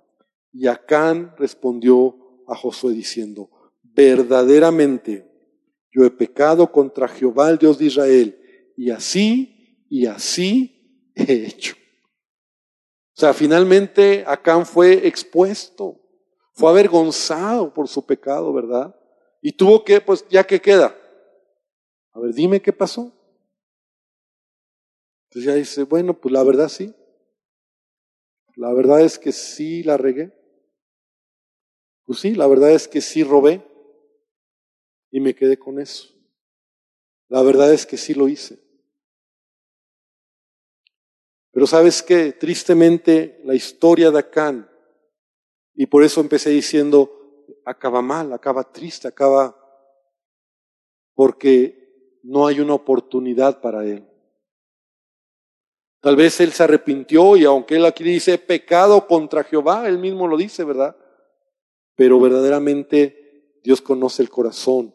Y 0.52 0.67
Acán 0.67 1.36
respondió 1.38 2.15
a 2.48 2.56
Josué 2.56 2.93
diciendo, 2.93 3.50
verdaderamente 3.84 5.30
yo 5.91 6.06
he 6.06 6.12
pecado 6.12 6.72
contra 6.72 7.08
Jehová, 7.08 7.50
el 7.50 7.58
Dios 7.58 7.78
de 7.78 7.86
Israel, 7.86 8.39
y 8.76 8.91
así 8.91 9.86
y 9.89 10.06
así 10.06 11.12
he 11.15 11.46
hecho. 11.48 11.76
O 13.15 13.20
sea, 13.20 13.34
finalmente 13.34 14.24
Acán 14.28 14.65
fue 14.65 15.08
expuesto, 15.08 16.00
fue 16.54 16.70
avergonzado 16.70 17.74
por 17.74 17.88
su 17.88 18.06
pecado, 18.06 18.54
¿verdad? 18.54 18.96
Y 19.41 19.52
tuvo 19.52 19.84
que, 19.84 20.02
pues, 20.02 20.26
ya 20.30 20.43
que 20.43 20.62
queda. 20.62 20.96
A 22.18 22.20
ver, 22.20 22.34
dime 22.34 22.60
qué 22.60 22.74
pasó. 22.74 23.14
Entonces 25.26 25.44
ya 25.44 25.54
dice, 25.54 25.84
bueno, 25.84 26.20
pues 26.20 26.32
la 26.34 26.44
verdad 26.44 26.68
sí. 26.68 26.96
La 28.56 28.74
verdad 28.74 29.02
es 29.02 29.20
que 29.20 29.32
sí 29.32 29.84
la 29.84 29.98
regué. 29.98 30.34
Pues 32.06 32.18
sí, 32.18 32.34
la 32.34 32.48
verdad 32.48 32.72
es 32.72 32.88
que 32.88 33.02
sí 33.02 33.24
robé. 33.24 33.64
Y 35.12 35.20
me 35.20 35.36
quedé 35.36 35.60
con 35.60 35.80
eso. 35.80 36.08
La 37.30 37.44
verdad 37.44 37.72
es 37.72 37.86
que 37.86 37.98
sí 37.98 38.16
lo 38.16 38.28
hice. 38.28 38.58
Pero 41.52 41.68
sabes 41.68 42.02
que 42.02 42.34
tristemente 42.34 43.40
la 43.44 43.54
historia 43.54 44.10
de 44.10 44.18
Acán, 44.18 44.68
y 45.76 45.86
por 45.86 46.02
eso 46.04 46.20
empecé 46.20 46.50
diciendo, 46.50 47.46
acaba 47.64 48.02
mal, 48.02 48.34
acaba 48.34 48.64
triste, 48.72 49.08
acaba 49.08 49.56
porque 51.14 51.87
no 52.28 52.46
hay 52.46 52.60
una 52.60 52.74
oportunidad 52.74 53.62
para 53.62 53.86
él. 53.86 54.06
Tal 56.02 56.18
vez 56.18 56.40
él 56.42 56.52
se 56.52 56.62
arrepintió 56.62 57.38
y 57.38 57.46
aunque 57.46 57.76
él 57.76 57.86
aquí 57.86 58.04
dice 58.04 58.38
pecado 58.38 59.08
contra 59.08 59.46
Jehová, 59.46 59.88
él 59.88 59.98
mismo 59.98 60.28
lo 60.28 60.36
dice, 60.36 60.66
¿verdad? 60.66 60.96
Pero 61.96 62.20
verdaderamente 62.20 63.60
Dios 63.63 63.82
conoce 63.82 64.22
el 64.22 64.30
corazón 64.30 64.94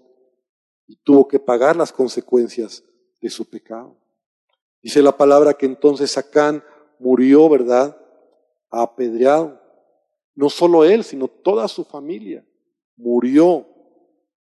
y 0.87 0.97
tuvo 0.97 1.27
que 1.27 1.39
pagar 1.39 1.75
las 1.75 1.91
consecuencias 1.91 2.85
de 3.21 3.31
su 3.31 3.49
pecado. 3.49 3.97
Dice 4.83 5.01
la 5.01 5.17
palabra 5.17 5.55
que 5.55 5.65
entonces 5.65 6.19
Acán 6.19 6.63
murió, 6.99 7.49
¿verdad? 7.49 7.97
Apedreado. 8.71 9.59
No 10.35 10.51
solo 10.51 10.85
él, 10.85 11.03
sino 11.03 11.29
toda 11.29 11.67
su 11.67 11.85
familia 11.85 12.45
murió, 12.97 13.67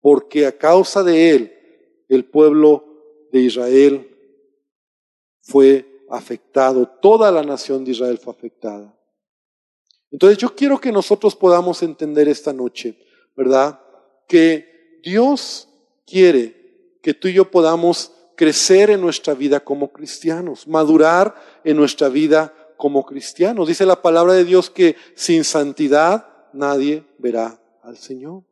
porque 0.01 0.47
a 0.47 0.57
causa 0.57 1.03
de 1.03 1.31
él 1.31 1.56
el 2.09 2.25
pueblo 2.25 2.85
de 3.33 3.41
Israel 3.41 4.11
fue 5.41 6.05
afectado, 6.11 6.87
toda 6.87 7.31
la 7.31 7.43
nación 7.43 7.85
de 7.85 7.93
Israel 7.93 8.19
fue 8.19 8.33
afectada. 8.33 8.95
Entonces 10.11 10.39
yo 10.39 10.55
quiero 10.55 10.81
que 10.81 10.93
nosotros 10.93 11.35
podamos 11.35 11.83
entender 11.83 12.29
esta 12.29 12.53
noche, 12.53 12.97
¿verdad? 13.37 13.81
Que 14.29 15.01
Dios 15.03 15.69
quiere 16.07 16.99
que 17.03 17.15
tú 17.15 17.29
y 17.29 17.35
yo 17.35 17.51
podamos 17.51 18.13
crecer 18.37 18.91
en 18.91 19.01
nuestra 19.01 19.35
vida 19.35 19.61
como 19.61 19.93
cristianos, 19.93 20.67
madurar 20.69 21.35
en 21.65 21.77
nuestra 21.77 22.09
vida 22.09 22.55
como 22.77 23.05
cristianos. 23.05 23.69
Dice 23.69 23.87
la 23.87 24.03
palabra 24.03 24.35
de 24.35 24.45
Dios 24.45 24.71
que 24.71 24.97
sin 25.15 25.45
santidad 25.45 26.29
nadie 26.53 27.05
verá 27.19 27.61
al 27.83 27.97
Señor. 27.97 28.43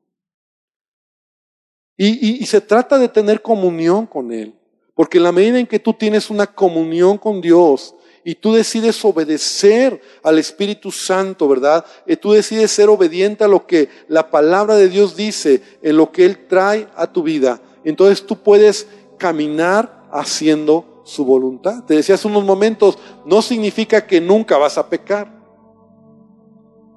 Y, 1.97 2.43
y, 2.43 2.47
se 2.47 2.61
trata 2.61 2.99
de 2.99 3.09
tener 3.09 3.41
comunión 3.41 4.07
con 4.07 4.33
Él, 4.33 4.55
porque 4.95 5.19
en 5.19 5.25
la 5.25 5.33
medida 5.33 5.61
en 5.61 5.67
que 5.67 5.79
tú 5.79 5.93
tienes 5.93 6.29
una 6.29 6.47
comunión 6.47 7.19
con 7.19 7.41
Dios 7.41 7.95
y 8.25 8.35
tú 8.35 8.53
decides 8.53 9.05
obedecer 9.05 10.01
al 10.23 10.39
Espíritu 10.39 10.91
Santo, 10.91 11.47
¿verdad? 11.47 11.85
Y 12.07 12.17
tú 12.17 12.33
decides 12.33 12.73
ser 12.73 12.89
obediente 12.89 13.45
a 13.45 13.49
lo 13.49 13.67
que 13.67 13.89
la 14.09 14.31
palabra 14.31 14.75
de 14.75 14.89
Dios 14.89 15.15
dice, 15.15 15.63
en 15.83 15.97
lo 15.97 16.11
que 16.11 16.25
Él 16.25 16.47
trae 16.49 16.89
a 16.97 17.13
tu 17.13 17.23
vida, 17.23 17.61
entonces 17.85 18.27
tú 18.27 18.43
puedes 18.43 18.89
caminar 19.19 20.05
haciendo 20.11 21.03
su 21.05 21.25
voluntad. 21.25 21.85
Te 21.85 21.95
decía 21.95 22.15
hace 22.15 22.27
unos 22.27 22.45
momentos, 22.45 22.99
no 23.27 23.43
significa 23.43 24.07
que 24.07 24.21
nunca 24.21 24.57
vas 24.59 24.79
a 24.79 24.89
pecar. 24.89 25.33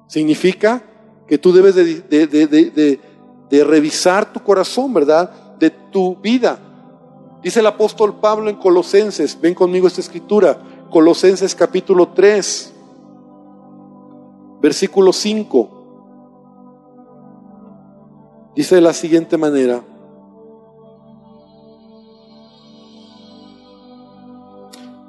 Significa 0.08 0.82
que 1.26 1.36
tú 1.36 1.52
debes 1.52 1.74
de, 1.74 2.02
de, 2.26 3.00
revisar 3.50 4.32
tu 4.32 4.40
corazón, 4.40 4.92
¿verdad? 4.92 5.30
De 5.58 5.70
tu 5.70 6.16
vida. 6.16 6.58
Dice 7.42 7.60
el 7.60 7.66
apóstol 7.66 8.16
Pablo 8.16 8.50
en 8.50 8.56
Colosenses, 8.56 9.40
ven 9.40 9.54
conmigo 9.54 9.86
esta 9.86 10.00
escritura, 10.00 10.58
Colosenses 10.90 11.54
capítulo 11.54 12.08
3, 12.08 12.74
versículo 14.60 15.12
5. 15.12 15.70
Dice 18.54 18.74
de 18.74 18.80
la 18.80 18.92
siguiente 18.92 19.36
manera, 19.36 19.82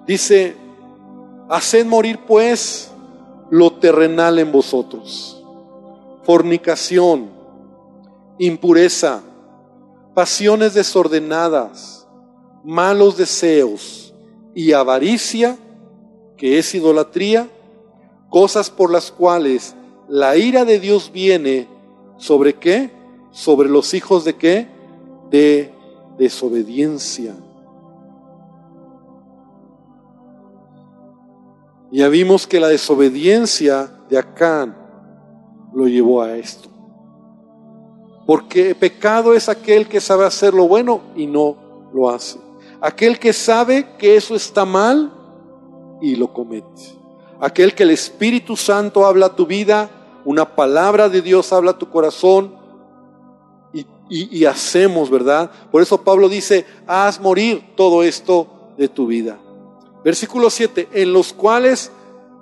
Dice, 0.09 0.57
haced 1.49 1.85
morir 1.85 2.21
pues 2.27 2.89
lo 3.51 3.73
terrenal 3.73 4.39
en 4.39 4.51
vosotros. 4.51 5.39
Fornicación, 6.23 7.29
impureza, 8.39 9.21
pasiones 10.15 10.73
desordenadas, 10.73 12.07
malos 12.63 13.17
deseos 13.17 14.13
y 14.55 14.71
avaricia, 14.73 15.57
que 16.37 16.57
es 16.57 16.73
idolatría, 16.73 17.49
cosas 18.29 18.69
por 18.69 18.91
las 18.91 19.11
cuales 19.11 19.75
la 20.07 20.37
ira 20.37 20.65
de 20.65 20.79
Dios 20.79 21.11
viene 21.11 21.67
sobre 22.17 22.55
qué? 22.55 22.91
Sobre 23.31 23.69
los 23.69 23.93
hijos 23.93 24.25
de 24.25 24.35
qué? 24.35 24.67
De 25.29 25.73
desobediencia. 26.17 27.35
Ya 31.91 32.07
vimos 32.07 32.47
que 32.47 32.59
la 32.59 32.67
desobediencia 32.67 33.91
de 34.09 34.17
Acán 34.17 34.77
lo 35.73 35.87
llevó 35.87 36.21
a 36.21 36.37
esto. 36.37 36.69
Porque 38.29 38.75
pecado 38.75 39.33
es 39.33 39.49
aquel 39.49 39.87
que 39.87 39.99
sabe 39.99 40.23
hacer 40.23 40.53
lo 40.53 40.67
bueno 40.67 41.01
y 41.15 41.25
no 41.25 41.89
lo 41.91 42.11
hace. 42.11 42.37
Aquel 42.79 43.17
que 43.17 43.33
sabe 43.33 43.95
que 43.97 44.15
eso 44.17 44.35
está 44.35 44.65
mal 44.65 45.11
y 45.99 46.15
lo 46.15 46.31
comete. 46.31 46.95
Aquel 47.39 47.73
que 47.73 47.81
el 47.81 47.89
Espíritu 47.89 48.55
Santo 48.55 49.03
habla 49.03 49.25
a 49.25 49.35
tu 49.35 49.47
vida, 49.47 49.89
una 50.25 50.55
palabra 50.55 51.09
de 51.09 51.23
Dios 51.23 51.51
habla 51.51 51.71
a 51.71 51.79
tu 51.79 51.89
corazón 51.89 52.53
y 54.07 54.45
hacemos, 54.45 55.09
¿verdad? 55.09 55.49
Por 55.71 55.81
eso 55.81 56.03
Pablo 56.03 56.29
dice, 56.29 56.67
haz 56.85 57.19
morir 57.19 57.73
todo 57.75 58.03
esto 58.03 58.45
de 58.77 58.89
tu 58.89 59.07
vida. 59.07 59.39
Versículo 60.03 60.51
7, 60.51 60.89
en 60.93 61.13
los 61.13 61.33
cuales 61.33 61.91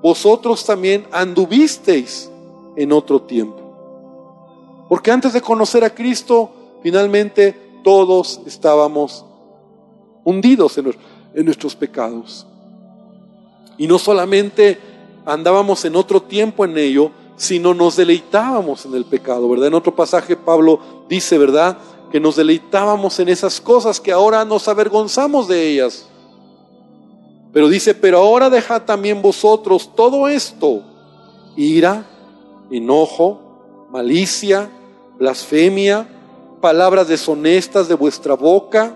vosotros 0.04 0.65
también 0.65 1.08
anduvisteis 1.13 2.30
en 2.76 2.91
otro 2.91 3.21
tiempo. 3.21 3.67
Porque 4.89 5.12
antes 5.12 5.34
de 5.34 5.41
conocer 5.41 5.84
a 5.84 5.93
Cristo, 5.93 6.80
finalmente 6.82 7.80
todos 7.84 8.41
estábamos 8.45 9.26
hundidos 10.23 10.78
en, 10.78 10.93
nuestros 11.45 11.76
pecados. 11.76 12.45
Y 13.78 13.88
no 13.88 14.00
solamente 14.00 14.80
andábamos 15.26 15.86
en 15.86 15.95
otro 15.95 16.21
tiempo 16.21 16.65
en 16.65 16.78
ello, 16.78 17.12
sino 17.36 17.73
nos 17.73 17.95
deleitábamos 17.95 18.86
en 18.86 18.95
el 18.95 19.06
pecado, 19.06 19.47
¿verdad? 19.50 19.67
En 19.67 19.73
otro 19.73 19.95
pasaje 19.95 20.36
Pablo 20.36 20.80
dice, 21.08 21.38
¿verdad? 21.38 21.78
Que 22.12 22.19
nos 22.19 22.36
deleitábamos 22.36 23.19
en 23.19 23.30
esas 23.30 23.62
cosas 23.62 24.02
que 24.02 24.12
ahora 24.12 24.43
nos 24.43 24.67
avergonzamos 24.67 25.47
de 25.47 25.69
ellas. 25.69 26.08
Pero 27.54 27.69
dice, 27.69 27.93
pero 27.93 28.19
ahora 28.19 28.50
dejad 28.50 28.84
también 28.84 29.21
vosotros 29.21 29.91
todo 29.95 30.28
esto, 30.28 30.84
ira, 31.56 32.06
enojo, 32.69 33.88
malicia, 33.91 34.69
blasfemia, 35.18 36.08
palabras 36.62 37.08
deshonestas 37.08 37.88
de 37.88 37.96
vuestra 37.96 38.36
boca, 38.36 38.96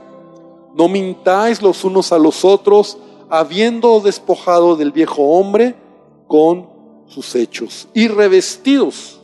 no 0.76 0.88
mintáis 0.88 1.62
los 1.62 1.84
unos 1.84 2.12
a 2.12 2.20
los 2.20 2.46
otros, 2.46 2.98
habiendo 3.30 4.00
despojado 4.00 4.76
del 4.76 4.92
viejo 4.92 5.24
hombre 5.24 5.76
con 6.28 6.70
sus 7.08 7.36
hechos 7.36 7.88
y 7.94 8.08
revestidos. 8.08 9.22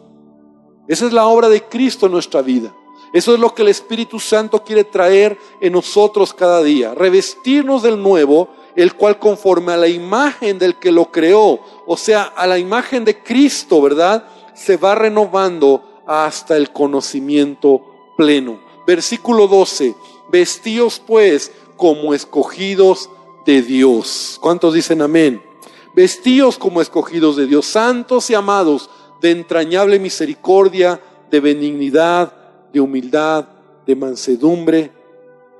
Esa 0.87 1.05
es 1.05 1.13
la 1.13 1.27
obra 1.27 1.49
de 1.49 1.63
Cristo 1.63 2.05
en 2.05 2.13
nuestra 2.13 2.41
vida. 2.41 2.73
Eso 3.13 3.33
es 3.33 3.39
lo 3.39 3.53
que 3.53 3.61
el 3.61 3.69
Espíritu 3.69 4.19
Santo 4.19 4.63
quiere 4.63 4.83
traer 4.83 5.37
en 5.61 5.73
nosotros 5.73 6.33
cada 6.33 6.61
día. 6.61 6.93
Revestirnos 6.93 7.83
del 7.83 8.01
nuevo, 8.01 8.49
el 8.75 8.93
cual 8.95 9.17
conforme 9.17 9.73
a 9.73 9.77
la 9.77 9.87
imagen 9.87 10.59
del 10.59 10.77
que 10.77 10.91
lo 10.91 11.11
creó, 11.11 11.59
o 11.85 11.97
sea, 11.97 12.23
a 12.23 12.45
la 12.45 12.59
imagen 12.59 13.05
de 13.05 13.23
Cristo, 13.23 13.81
¿verdad? 13.81 14.25
Se 14.53 14.77
va 14.77 14.95
renovando 14.95 15.83
hasta 16.07 16.57
el 16.57 16.71
conocimiento 16.71 17.81
pleno. 18.15 18.59
Versículo 18.87 19.47
12. 19.47 19.93
Vestíos 20.31 21.01
pues 21.05 21.51
como 21.75 22.13
escogidos 22.13 23.09
de 23.45 23.61
Dios. 23.61 24.39
¿Cuántos 24.41 24.73
dicen 24.73 25.01
amén? 25.01 25.41
Vestíos 25.95 26.57
como 26.57 26.81
escogidos 26.81 27.35
de 27.35 27.47
Dios, 27.47 27.65
santos 27.65 28.29
y 28.29 28.35
amados, 28.35 28.89
de 29.21 29.31
entrañable 29.31 29.99
misericordia, 29.99 31.01
de 31.31 31.39
benignidad, 31.39 32.33
de 32.71 32.79
humildad, 32.79 33.47
de 33.85 33.95
mansedumbre 33.95 34.91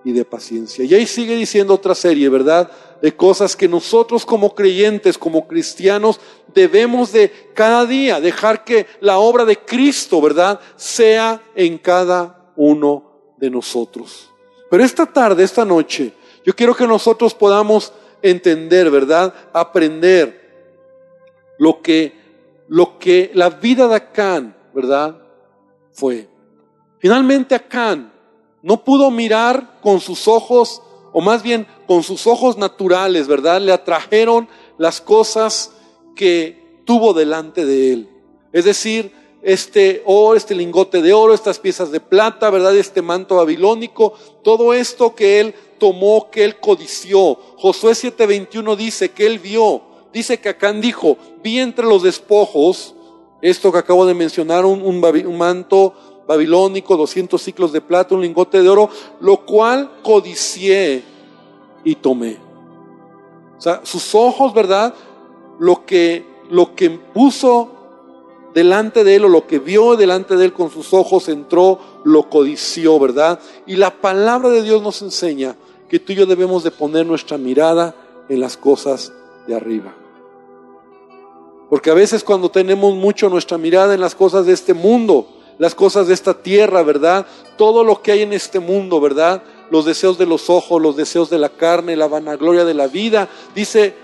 y 0.04 0.12
de 0.12 0.24
paciencia. 0.26 0.86
Y 0.86 0.94
ahí 0.94 1.08
sigue 1.08 1.36
diciendo 1.36 1.74
otra 1.74 1.96
serie, 1.96 2.30
¿verdad? 2.30 2.70
De 3.02 3.16
cosas 3.16 3.56
que 3.56 3.68
nosotros 3.68 4.26
como 4.26 4.56
creyentes, 4.56 5.18
como 5.18 5.48
cristianos, 5.48 6.20
debemos 6.54 7.12
de 7.12 7.32
cada 7.54 7.86
día 7.86 8.20
dejar 8.20 8.64
que 8.64 8.88
la 9.00 9.20
obra 9.20 9.46
de 9.46 9.58
Cristo, 9.58 10.20
¿verdad? 10.20 10.60
Sea 10.76 11.42
en 11.56 11.78
cada 11.78 12.52
uno 12.56 13.36
de 13.38 13.50
nosotros. 13.50 14.32
Pero 14.70 14.84
esta 14.84 15.06
tarde, 15.06 15.44
esta 15.44 15.64
noche, 15.64 16.14
yo 16.46 16.56
quiero 16.56 16.76
que 16.76 16.88
nosotros 16.88 17.34
podamos 17.34 17.94
entender, 18.22 18.90
¿verdad? 18.90 19.34
Aprender 19.54 20.48
lo 21.58 21.82
que, 21.82 22.14
lo 22.68 22.98
que 22.98 23.32
la 23.34 23.50
vida 23.50 23.88
de 23.88 23.96
Acán, 23.96 24.56
¿verdad? 24.74 25.18
Fue. 25.92 26.28
Finalmente 27.00 27.56
Acán 27.56 28.12
no 28.62 28.84
pudo 28.84 29.12
mirar 29.12 29.80
con 29.82 30.00
sus 30.00 30.28
ojos, 30.28 30.82
o 31.14 31.22
más 31.22 31.44
bien 31.44 31.68
con 31.88 32.04
sus 32.04 32.28
ojos 32.28 32.58
naturales, 32.58 33.28
¿verdad? 33.28 33.62
Le 33.62 33.72
atrajeron 33.72 34.48
las 34.78 35.02
cosas 35.02 35.72
que 36.16 36.82
tuvo 36.86 37.14
delante 37.14 37.66
de 37.66 37.94
él. 37.94 38.10
Es 38.52 38.66
decir, 38.66 39.12
este 39.42 40.04
oro, 40.06 40.36
este 40.36 40.56
lingote 40.56 41.02
de 41.02 41.14
oro, 41.14 41.34
estas 41.34 41.60
piezas 41.60 41.92
de 41.92 42.00
plata, 42.00 42.50
¿verdad? 42.50 42.76
Este 42.76 43.02
manto 43.02 43.36
babilónico, 43.36 44.14
todo 44.44 44.74
esto 44.74 45.16
que 45.16 45.40
él 45.40 45.56
tomó, 45.80 46.30
que 46.30 46.44
él 46.44 46.60
codició. 46.60 47.36
Josué 47.58 47.94
7:21 47.94 48.76
dice 48.76 49.12
que 49.12 49.26
él 49.26 49.40
vio, 49.40 49.82
dice 50.12 50.40
que 50.40 50.50
Acán 50.50 50.82
dijo, 50.82 51.18
vi 51.44 51.60
entre 51.60 51.86
los 51.86 52.04
despojos, 52.04 52.96
esto 53.42 53.72
que 53.72 53.78
acabo 53.78 54.06
de 54.06 54.14
mencionar, 54.14 54.66
un, 54.66 55.38
manto 55.38 55.94
babilónico, 56.28 56.98
200 56.98 57.42
ciclos 57.42 57.72
de 57.72 57.82
plata, 57.82 58.16
un 58.16 58.22
lingote 58.22 58.62
de 58.62 58.68
oro, 58.68 58.90
lo 59.22 59.46
cual 59.46 59.92
codicié 60.04 61.04
y 61.88 61.96
tomé. 61.96 62.38
O 63.58 63.62
sea, 63.62 63.80
sus 63.84 64.14
ojos, 64.14 64.54
¿verdad? 64.54 64.94
Lo 65.58 65.86
que, 65.86 66.26
lo 66.50 66.76
que 66.76 66.90
puso 66.90 67.70
delante 68.54 69.06
de 69.06 69.16
él 69.16 69.24
o 69.24 69.30
lo 69.30 69.48
que 69.48 69.60
vio 69.60 69.96
delante 69.96 70.36
de 70.36 70.46
él 70.46 70.54
con 70.54 70.70
sus 70.70 70.94
ojos 70.94 71.30
entró, 71.30 71.80
lo 72.04 72.30
codició, 72.30 73.00
¿verdad? 73.00 73.40
Y 73.66 73.78
la 73.78 74.02
palabra 74.02 74.50
de 74.50 74.64
Dios 74.64 74.82
nos 74.82 75.02
enseña 75.02 75.56
que 75.88 75.98
tú 75.98 76.12
y 76.12 76.16
yo 76.16 76.26
debemos 76.26 76.66
de 76.66 76.72
poner 76.72 77.06
nuestra 77.06 77.38
mirada 77.38 77.96
en 78.28 78.42
las 78.42 78.58
cosas 78.58 79.14
de 79.48 79.56
arriba. 79.56 79.96
Porque 81.70 81.90
a 81.90 81.94
veces 81.94 82.22
cuando 82.22 82.52
tenemos 82.52 82.96
mucho 82.96 83.30
nuestra 83.30 83.58
mirada 83.58 83.94
en 83.94 84.02
las 84.02 84.14
cosas 84.14 84.46
de 84.46 84.52
este 84.52 84.74
mundo, 84.74 85.26
las 85.58 85.74
cosas 85.74 86.08
de 86.08 86.14
esta 86.14 86.34
tierra, 86.34 86.84
¿verdad? 86.84 87.26
Todo 87.58 87.86
lo 87.86 88.02
que 88.02 88.12
hay 88.12 88.24
en 88.24 88.34
este 88.34 88.60
mundo, 88.60 89.00
¿verdad? 89.00 89.42
Los 89.70 89.86
deseos 89.86 90.18
de 90.18 90.26
los 90.26 90.50
ojos, 90.50 90.82
los 90.82 90.96
deseos 90.96 91.30
de 91.30 91.38
la 91.38 91.50
carne, 91.50 91.96
la 91.96 92.08
vanagloria 92.08 92.66
de 92.66 92.74
la 92.74 92.88
vida, 92.88 93.28
dice 93.54 93.96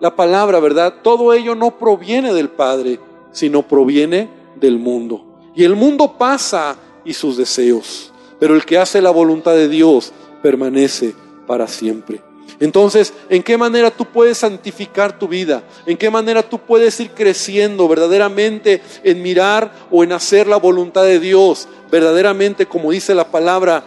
la 0.00 0.14
palabra, 0.14 0.60
¿verdad? 0.60 0.94
Todo 1.02 1.32
ello 1.32 1.54
no 1.54 1.78
proviene 1.78 2.32
del 2.32 2.48
Padre, 2.48 3.00
sino 3.32 3.66
proviene 3.66 4.28
del 4.56 4.78
mundo. 4.78 5.24
Y 5.54 5.64
el 5.64 5.74
mundo 5.74 6.16
pasa 6.18 6.76
y 7.04 7.14
sus 7.14 7.36
deseos, 7.36 8.12
pero 8.38 8.54
el 8.54 8.64
que 8.64 8.78
hace 8.78 9.00
la 9.00 9.10
voluntad 9.10 9.54
de 9.54 9.68
Dios 9.68 10.12
permanece 10.42 11.14
para 11.46 11.66
siempre. 11.66 12.20
Entonces, 12.60 13.12
¿en 13.28 13.42
qué 13.42 13.56
manera 13.56 13.90
tú 13.90 14.04
puedes 14.04 14.38
santificar 14.38 15.18
tu 15.18 15.28
vida? 15.28 15.62
¿En 15.86 15.96
qué 15.96 16.10
manera 16.10 16.42
tú 16.42 16.58
puedes 16.58 16.98
ir 16.98 17.10
creciendo 17.10 17.86
verdaderamente 17.86 18.82
en 19.04 19.22
mirar 19.22 19.72
o 19.90 20.02
en 20.02 20.12
hacer 20.12 20.46
la 20.48 20.56
voluntad 20.56 21.04
de 21.04 21.20
Dios? 21.20 21.68
Verdaderamente, 21.90 22.66
como 22.66 22.90
dice 22.90 23.14
la 23.14 23.30
palabra, 23.30 23.84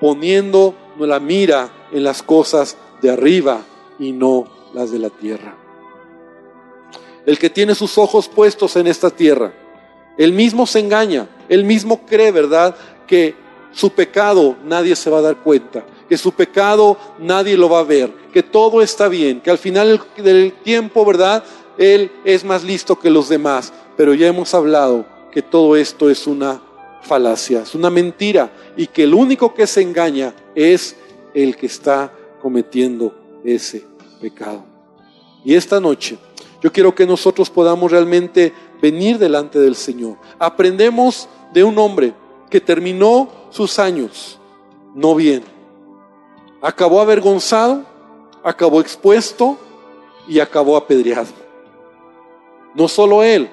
poniendo 0.00 0.74
la 0.98 1.20
mira 1.20 1.70
en 1.92 2.04
las 2.04 2.22
cosas 2.22 2.76
de 3.02 3.10
arriba 3.10 3.60
y 3.98 4.12
no 4.12 4.46
las 4.74 4.90
de 4.90 4.98
la 4.98 5.10
tierra. 5.10 5.56
El 7.24 7.38
que 7.38 7.50
tiene 7.50 7.74
sus 7.74 7.98
ojos 7.98 8.28
puestos 8.28 8.76
en 8.76 8.86
esta 8.86 9.10
tierra, 9.10 9.52
él 10.16 10.32
mismo 10.32 10.66
se 10.66 10.80
engaña, 10.80 11.28
él 11.48 11.64
mismo 11.64 12.06
cree, 12.06 12.30
¿verdad? 12.30 12.74
Que 13.06 13.34
su 13.72 13.90
pecado 13.90 14.56
nadie 14.64 14.96
se 14.96 15.10
va 15.10 15.18
a 15.18 15.22
dar 15.22 15.36
cuenta 15.36 15.84
que 16.08 16.16
su 16.16 16.32
pecado 16.32 16.96
nadie 17.18 17.56
lo 17.56 17.68
va 17.68 17.80
a 17.80 17.84
ver, 17.84 18.12
que 18.32 18.42
todo 18.42 18.82
está 18.82 19.08
bien, 19.08 19.40
que 19.40 19.50
al 19.50 19.58
final 19.58 20.00
del 20.16 20.52
tiempo, 20.62 21.04
¿verdad? 21.04 21.44
Él 21.78 22.10
es 22.24 22.44
más 22.44 22.64
listo 22.64 22.98
que 22.98 23.10
los 23.10 23.28
demás. 23.28 23.72
Pero 23.96 24.14
ya 24.14 24.28
hemos 24.28 24.54
hablado 24.54 25.06
que 25.32 25.42
todo 25.42 25.76
esto 25.76 26.10
es 26.10 26.26
una 26.26 26.60
falacia, 27.06 27.62
es 27.62 27.74
una 27.74 27.88
mentira 27.88 28.50
y 28.76 28.86
que 28.86 29.04
el 29.04 29.14
único 29.14 29.54
que 29.54 29.66
se 29.66 29.80
engaña 29.82 30.34
es 30.54 30.96
el 31.32 31.56
que 31.56 31.66
está 31.66 32.12
cometiendo 32.42 33.14
ese 33.44 33.84
pecado. 34.20 34.64
Y 35.44 35.54
esta 35.54 35.80
noche 35.80 36.18
yo 36.60 36.72
quiero 36.72 36.94
que 36.94 37.06
nosotros 37.06 37.48
podamos 37.48 37.90
realmente 37.90 38.52
venir 38.82 39.18
delante 39.18 39.58
del 39.58 39.76
Señor. 39.76 40.16
Aprendemos 40.38 41.28
de 41.52 41.64
un 41.64 41.78
hombre 41.78 42.12
que 42.50 42.60
terminó 42.60 43.28
sus 43.50 43.78
años 43.78 44.38
no 44.94 45.14
bien 45.14 45.56
acabó 46.60 47.00
avergonzado, 47.00 47.84
acabó 48.42 48.80
expuesto 48.80 49.56
y 50.26 50.40
acabó 50.40 50.76
apedreado. 50.76 51.28
No 52.74 52.88
solo 52.88 53.22
él, 53.22 53.48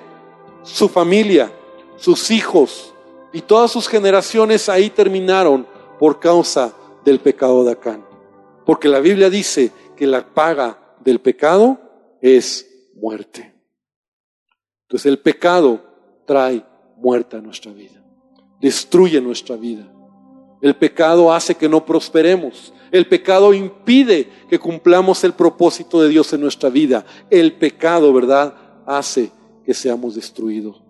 su 0.63 0.89
familia, 0.89 1.51
sus 1.97 2.31
hijos 2.31 2.92
y 3.33 3.41
todas 3.41 3.71
sus 3.71 3.87
generaciones 3.87 4.69
ahí 4.69 4.89
terminaron 4.91 5.67
por 5.99 6.19
causa 6.19 6.73
del 7.03 7.19
pecado 7.19 7.63
de 7.63 7.71
Acán. 7.71 8.05
Porque 8.65 8.87
la 8.87 8.99
Biblia 8.99 9.29
dice 9.29 9.71
que 9.97 10.07
la 10.07 10.33
paga 10.33 10.95
del 11.03 11.19
pecado 11.19 11.79
es 12.21 12.69
muerte. 12.95 13.53
Entonces 14.83 15.07
el 15.07 15.19
pecado 15.19 15.83
trae 16.25 16.63
muerte 16.97 17.35
a 17.35 17.41
nuestra 17.41 17.73
vida, 17.73 18.01
destruye 18.61 19.19
nuestra 19.19 19.55
vida. 19.55 19.91
El 20.61 20.75
pecado 20.75 21.33
hace 21.33 21.55
que 21.55 21.67
no 21.67 21.85
prosperemos. 21.85 22.73
El 22.89 23.07
pecado 23.07 23.53
impide 23.53 24.29
que 24.47 24.59
cumplamos 24.59 25.23
el 25.23 25.33
propósito 25.33 26.01
de 26.01 26.07
Dios 26.07 26.31
en 26.31 26.41
nuestra 26.41 26.69
vida. 26.69 27.05
El 27.29 27.53
pecado, 27.53 28.13
¿verdad?, 28.13 28.55
hace 28.85 29.31
que 29.65 29.73
seamos 29.73 30.15
destruidos. 30.15 30.82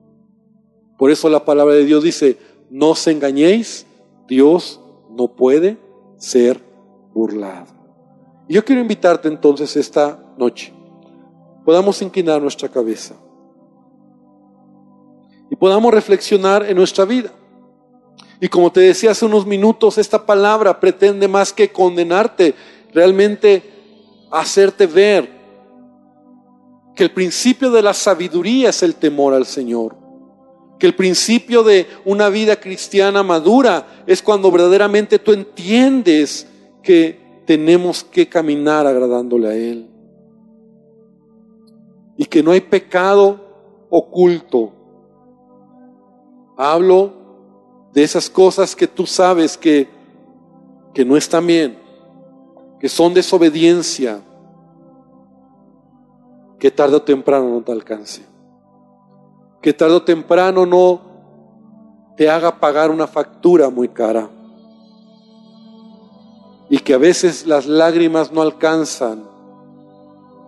Por 1.03 1.11
eso 1.11 1.27
la 1.27 1.43
palabra 1.43 1.75
de 1.75 1.83
Dios 1.83 2.01
dice, 2.01 2.37
no 2.69 2.91
os 2.91 3.07
engañéis, 3.07 3.85
Dios 4.25 4.79
no 5.09 5.27
puede 5.27 5.77
ser 6.15 6.63
burlado. 7.13 7.67
Y 8.47 8.53
yo 8.53 8.63
quiero 8.63 8.79
invitarte 8.79 9.27
entonces 9.27 9.75
esta 9.75 10.17
noche, 10.37 10.71
podamos 11.65 12.01
inclinar 12.01 12.41
nuestra 12.41 12.69
cabeza 12.69 13.15
y 15.51 15.57
podamos 15.57 15.93
reflexionar 15.93 16.65
en 16.69 16.77
nuestra 16.77 17.03
vida. 17.03 17.33
Y 18.39 18.47
como 18.47 18.71
te 18.71 18.79
decía 18.79 19.11
hace 19.11 19.25
unos 19.25 19.45
minutos, 19.45 19.97
esta 19.97 20.25
palabra 20.25 20.79
pretende 20.79 21.27
más 21.27 21.51
que 21.51 21.69
condenarte, 21.69 22.55
realmente 22.93 23.61
hacerte 24.31 24.87
ver 24.87 25.29
que 26.95 27.03
el 27.03 27.11
principio 27.11 27.71
de 27.71 27.81
la 27.81 27.93
sabiduría 27.93 28.69
es 28.69 28.81
el 28.83 28.95
temor 28.95 29.33
al 29.33 29.45
Señor. 29.45 30.01
Que 30.79 30.87
el 30.87 30.95
principio 30.95 31.63
de 31.63 31.87
una 32.05 32.29
vida 32.29 32.59
cristiana 32.59 33.23
madura 33.23 34.03
es 34.05 34.21
cuando 34.21 34.51
verdaderamente 34.51 35.19
tú 35.19 35.31
entiendes 35.31 36.47
que 36.81 37.41
tenemos 37.45 38.03
que 38.03 38.27
caminar 38.27 38.85
agradándole 38.87 39.47
a 39.47 39.55
Él. 39.55 39.89
Y 42.17 42.25
que 42.25 42.43
no 42.43 42.51
hay 42.51 42.61
pecado 42.61 43.87
oculto. 43.89 44.71
Hablo 46.57 47.13
de 47.93 48.03
esas 48.03 48.29
cosas 48.29 48.75
que 48.75 48.87
tú 48.87 49.05
sabes 49.05 49.57
que, 49.57 49.87
que 50.93 51.05
no 51.05 51.15
están 51.15 51.45
bien, 51.45 51.77
que 52.79 52.89
son 52.89 53.13
desobediencia, 53.13 54.21
que 56.59 56.71
tarde 56.71 56.95
o 56.95 57.01
temprano 57.01 57.49
no 57.49 57.61
te 57.61 57.71
alcance, 57.71 58.23
que 59.63 59.73
tarde 59.73 59.95
o 59.95 60.03
temprano 60.03 60.65
no 60.65 61.01
te 62.17 62.29
haga 62.29 62.59
pagar 62.59 62.91
una 62.91 63.07
factura 63.07 63.69
muy 63.69 63.87
cara 63.87 64.29
y 66.69 66.77
que 66.79 66.93
a 66.93 66.97
veces 66.97 67.47
las 67.47 67.65
lágrimas 67.65 68.29
no 68.29 68.41
alcanzan 68.41 69.23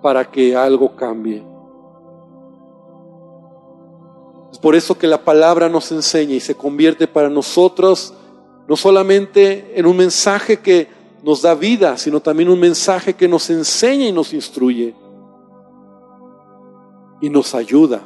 para 0.02 0.30
que 0.30 0.54
algo 0.54 0.98
cambie. 0.98 1.42
Es 4.52 4.60
por 4.60 4.76
eso 4.76 4.98
que 4.98 5.08
la 5.08 5.24
palabra 5.24 5.70
nos 5.70 5.92
enseña 5.94 6.36
y 6.36 6.42
se 6.42 6.56
convierte 6.56 7.08
para 7.08 7.30
nosotros 7.30 8.14
no 8.68 8.76
solamente 8.76 9.80
en 9.80 9.86
un 9.86 9.96
mensaje 9.96 10.58
que 10.58 10.90
nos 11.24 11.42
da 11.42 11.56
vida, 11.56 11.98
sino 11.98 12.20
también 12.20 12.50
un 12.50 12.60
mensaje 12.60 13.14
que 13.14 13.30
nos 13.30 13.50
enseña 13.50 14.08
y 14.08 14.12
nos 14.12 14.34
instruye 14.34 14.94
y 17.22 17.30
nos 17.30 17.56
ayuda. 17.56 18.02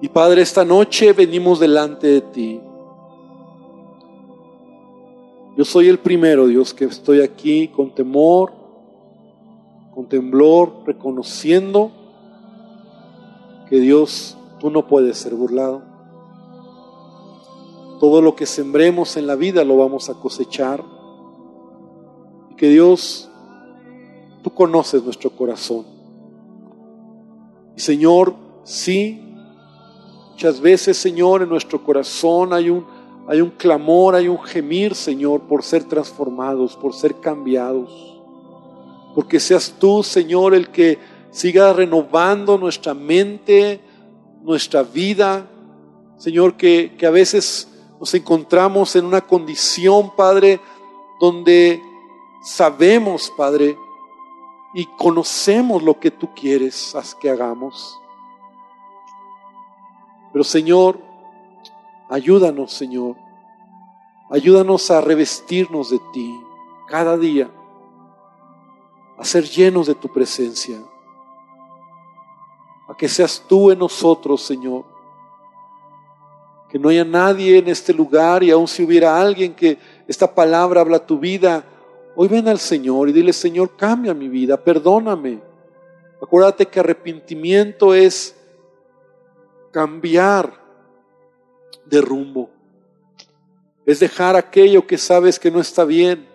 Y 0.00 0.08
Padre, 0.08 0.42
esta 0.42 0.64
noche 0.64 1.12
venimos 1.12 1.60
delante 1.60 2.06
de 2.06 2.20
ti. 2.20 2.60
Yo 5.56 5.64
soy 5.64 5.88
el 5.88 5.98
primero, 5.98 6.46
Dios, 6.46 6.72
que 6.72 6.84
estoy 6.84 7.20
aquí 7.20 7.68
con 7.68 7.94
temor, 7.94 8.52
con 9.92 10.08
temblor, 10.08 10.84
reconociendo 10.86 11.90
que 13.68 13.80
Dios 13.80 14.38
Tú 14.58 14.70
no 14.70 14.86
puedes 14.86 15.18
ser 15.18 15.34
burlado. 15.34 15.82
Todo 18.00 18.22
lo 18.22 18.34
que 18.34 18.46
sembremos 18.46 19.16
en 19.16 19.26
la 19.26 19.36
vida 19.36 19.64
lo 19.64 19.76
vamos 19.76 20.10
a 20.10 20.14
cosechar. 20.14 20.84
Y 22.50 22.54
que 22.56 22.68
Dios, 22.68 23.30
tú 24.42 24.50
conoces 24.50 25.02
nuestro 25.02 25.30
corazón. 25.30 25.86
Y 27.76 27.80
Señor, 27.80 28.34
sí, 28.64 29.27
muchas 30.38 30.60
veces, 30.60 30.96
Señor, 30.96 31.42
en 31.42 31.48
nuestro 31.48 31.82
corazón 31.82 32.52
hay 32.52 32.70
un, 32.70 32.86
hay 33.26 33.40
un 33.40 33.50
clamor, 33.50 34.14
hay 34.14 34.28
un 34.28 34.40
gemir, 34.40 34.94
Señor, 34.94 35.40
por 35.40 35.64
ser 35.64 35.82
transformados, 35.82 36.76
por 36.76 36.94
ser 36.94 37.18
cambiados. 37.18 38.22
Porque 39.16 39.40
seas 39.40 39.74
tú, 39.80 40.04
Señor, 40.04 40.54
el 40.54 40.68
que 40.68 40.96
siga 41.32 41.72
renovando 41.72 42.56
nuestra 42.56 42.94
mente, 42.94 43.80
nuestra 44.44 44.84
vida, 44.84 45.50
Señor, 46.18 46.56
que, 46.56 46.94
que 46.96 47.04
a 47.04 47.10
veces 47.10 47.66
nos 47.98 48.14
encontramos 48.14 48.94
en 48.94 49.06
una 49.06 49.22
condición, 49.22 50.14
Padre, 50.14 50.60
donde 51.20 51.82
sabemos, 52.44 53.32
Padre, 53.36 53.76
y 54.72 54.86
conocemos 54.96 55.82
lo 55.82 55.98
que 55.98 56.12
tú 56.12 56.32
quieres 56.32 56.94
que 57.20 57.28
hagamos. 57.28 57.98
Pero 60.32 60.44
Señor, 60.44 61.00
ayúdanos, 62.08 62.72
Señor. 62.72 63.16
Ayúdanos 64.30 64.90
a 64.90 65.00
revestirnos 65.00 65.90
de 65.90 65.98
ti 66.12 66.38
cada 66.86 67.16
día, 67.16 67.50
a 69.16 69.24
ser 69.24 69.44
llenos 69.44 69.86
de 69.86 69.94
tu 69.94 70.12
presencia 70.12 70.78
a 72.88 72.96
que 72.96 73.06
seas 73.06 73.44
tú 73.46 73.70
en 73.70 73.78
nosotros, 73.78 74.42
Señor. 74.42 74.84
Que 76.70 76.78
no 76.78 76.88
haya 76.88 77.04
nadie 77.04 77.58
en 77.58 77.68
este 77.68 77.92
lugar 77.92 78.42
y 78.42 78.50
aun 78.50 78.66
si 78.66 78.82
hubiera 78.82 79.20
alguien 79.20 79.54
que 79.54 79.78
esta 80.06 80.34
palabra 80.34 80.80
habla 80.80 80.98
tu 80.98 81.18
vida, 81.18 81.64
hoy 82.16 82.28
ven 82.28 82.48
al 82.48 82.58
Señor 82.58 83.08
y 83.08 83.12
dile, 83.12 83.32
Señor, 83.32 83.76
cambia 83.76 84.14
mi 84.14 84.28
vida, 84.28 84.56
perdóname. 84.56 85.40
Acuérdate 86.20 86.66
que 86.66 86.80
arrepentimiento 86.80 87.94
es 87.94 88.34
cambiar 89.70 90.52
de 91.84 92.00
rumbo. 92.00 92.50
Es 93.86 94.00
dejar 94.00 94.36
aquello 94.36 94.86
que 94.86 94.98
sabes 94.98 95.38
que 95.38 95.50
no 95.50 95.60
está 95.60 95.84
bien. 95.84 96.28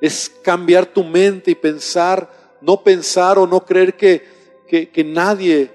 Es 0.00 0.28
cambiar 0.42 0.86
tu 0.86 1.04
mente 1.04 1.52
y 1.52 1.54
pensar, 1.54 2.30
no 2.60 2.82
pensar 2.82 3.38
o 3.38 3.46
no 3.46 3.64
creer 3.64 3.96
que 3.96 4.34
que, 4.66 5.04
nadie 5.04 5.70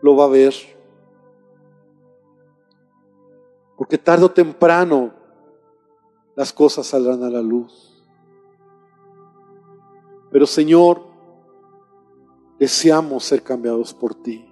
lo 0.00 0.16
va 0.16 0.24
a 0.24 0.28
ver. 0.28 0.54
Porque 3.76 3.98
tarde 3.98 4.24
o 4.24 4.30
temprano 4.30 5.12
las 6.34 6.52
cosas 6.52 6.86
saldrán 6.86 7.22
a 7.24 7.30
la 7.30 7.40
luz. 7.40 8.04
Pero 10.30 10.46
Señor, 10.46 11.02
deseamos 12.58 13.24
ser 13.24 13.42
cambiados 13.42 13.92
por 13.92 14.14
ti. 14.14 14.49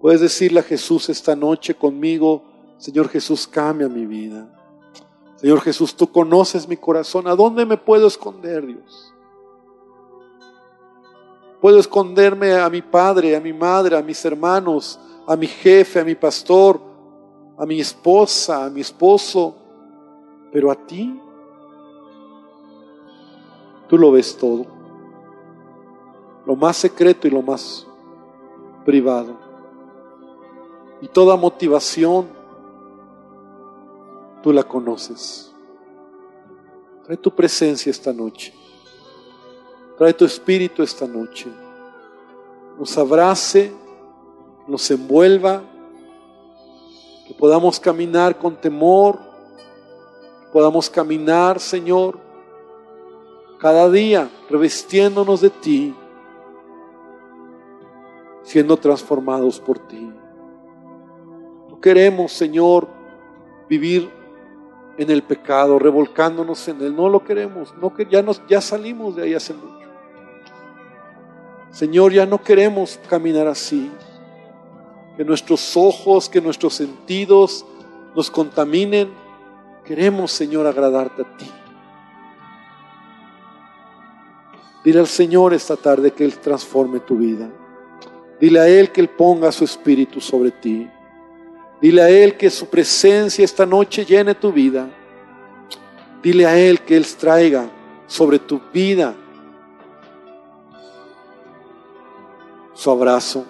Puedes 0.00 0.20
decirle 0.20 0.60
a 0.60 0.62
Jesús 0.62 1.08
esta 1.10 1.36
noche 1.36 1.74
conmigo, 1.74 2.42
Señor 2.78 3.08
Jesús, 3.08 3.46
cambia 3.46 3.88
mi 3.88 4.06
vida. 4.06 4.48
Señor 5.36 5.60
Jesús, 5.60 5.94
tú 5.94 6.10
conoces 6.10 6.66
mi 6.66 6.76
corazón. 6.76 7.26
¿A 7.26 7.34
dónde 7.34 7.66
me 7.66 7.76
puedo 7.76 8.06
esconder, 8.06 8.66
Dios? 8.66 9.14
Puedo 11.60 11.78
esconderme 11.78 12.54
a 12.54 12.70
mi 12.70 12.80
padre, 12.80 13.36
a 13.36 13.40
mi 13.40 13.52
madre, 13.52 13.96
a 13.96 14.02
mis 14.02 14.24
hermanos, 14.24 14.98
a 15.26 15.36
mi 15.36 15.46
jefe, 15.46 16.00
a 16.00 16.04
mi 16.04 16.14
pastor, 16.14 16.80
a 17.58 17.66
mi 17.66 17.80
esposa, 17.80 18.64
a 18.64 18.70
mi 18.70 18.80
esposo, 18.80 19.54
pero 20.50 20.70
a 20.70 20.74
ti, 20.74 21.20
tú 23.86 23.98
lo 23.98 24.12
ves 24.12 24.34
todo, 24.38 24.64
lo 26.46 26.56
más 26.56 26.78
secreto 26.78 27.28
y 27.28 27.30
lo 27.30 27.42
más 27.42 27.86
privado. 28.86 29.49
Y 31.00 31.08
toda 31.08 31.36
motivación, 31.36 32.28
tú 34.42 34.52
la 34.52 34.62
conoces. 34.62 35.52
Trae 37.04 37.16
tu 37.16 37.34
presencia 37.34 37.90
esta 37.90 38.12
noche. 38.12 38.54
Trae 39.96 40.12
tu 40.14 40.24
espíritu 40.24 40.82
esta 40.82 41.06
noche. 41.06 41.46
Nos 42.78 42.96
abrace, 42.96 43.72
nos 44.66 44.90
envuelva, 44.90 45.62
que 47.26 47.34
podamos 47.34 47.78
caminar 47.78 48.38
con 48.38 48.56
temor, 48.56 49.18
que 50.40 50.52
podamos 50.52 50.88
caminar, 50.88 51.60
Señor, 51.60 52.18
cada 53.58 53.90
día 53.90 54.30
revestiéndonos 54.48 55.42
de 55.42 55.50
ti, 55.50 55.94
siendo 58.42 58.76
transformados 58.76 59.60
por 59.60 59.78
ti. 59.78 60.10
Queremos, 61.80 62.32
Señor, 62.32 62.88
vivir 63.68 64.10
en 64.98 65.10
el 65.10 65.22
pecado, 65.22 65.78
revolcándonos 65.78 66.68
en 66.68 66.82
él. 66.82 66.94
No 66.94 67.08
lo 67.08 67.24
queremos, 67.24 67.72
ya 68.10 68.24
ya 68.48 68.60
salimos 68.60 69.16
de 69.16 69.22
ahí 69.22 69.34
hace 69.34 69.54
mucho. 69.54 69.88
Señor, 71.70 72.12
ya 72.12 72.26
no 72.26 72.42
queremos 72.42 72.98
caminar 73.08 73.46
así. 73.46 73.90
Que 75.16 75.24
nuestros 75.24 75.76
ojos, 75.76 76.28
que 76.28 76.40
nuestros 76.40 76.74
sentidos 76.74 77.64
nos 78.14 78.30
contaminen. 78.30 79.10
Queremos, 79.84 80.32
Señor, 80.32 80.66
agradarte 80.66 81.22
a 81.22 81.36
ti. 81.36 81.50
Dile 84.84 85.00
al 85.00 85.06
Señor 85.06 85.54
esta 85.54 85.76
tarde 85.76 86.10
que 86.10 86.24
Él 86.24 86.38
transforme 86.38 87.00
tu 87.00 87.16
vida. 87.16 87.48
Dile 88.40 88.60
a 88.60 88.68
Él 88.68 88.90
que 88.90 89.00
Él 89.00 89.08
ponga 89.08 89.52
su 89.52 89.64
espíritu 89.64 90.20
sobre 90.20 90.50
ti. 90.50 90.88
Dile 91.80 92.02
a 92.02 92.10
Él 92.10 92.36
que 92.36 92.50
su 92.50 92.66
presencia 92.66 93.44
esta 93.44 93.64
noche 93.64 94.04
llene 94.04 94.34
tu 94.34 94.52
vida. 94.52 94.88
Dile 96.22 96.46
a 96.46 96.58
Él 96.58 96.80
que 96.80 96.96
Él 96.96 97.06
traiga 97.06 97.70
sobre 98.06 98.38
tu 98.38 98.60
vida 98.72 99.14
su 102.80 102.90
abrazo. 102.90 103.44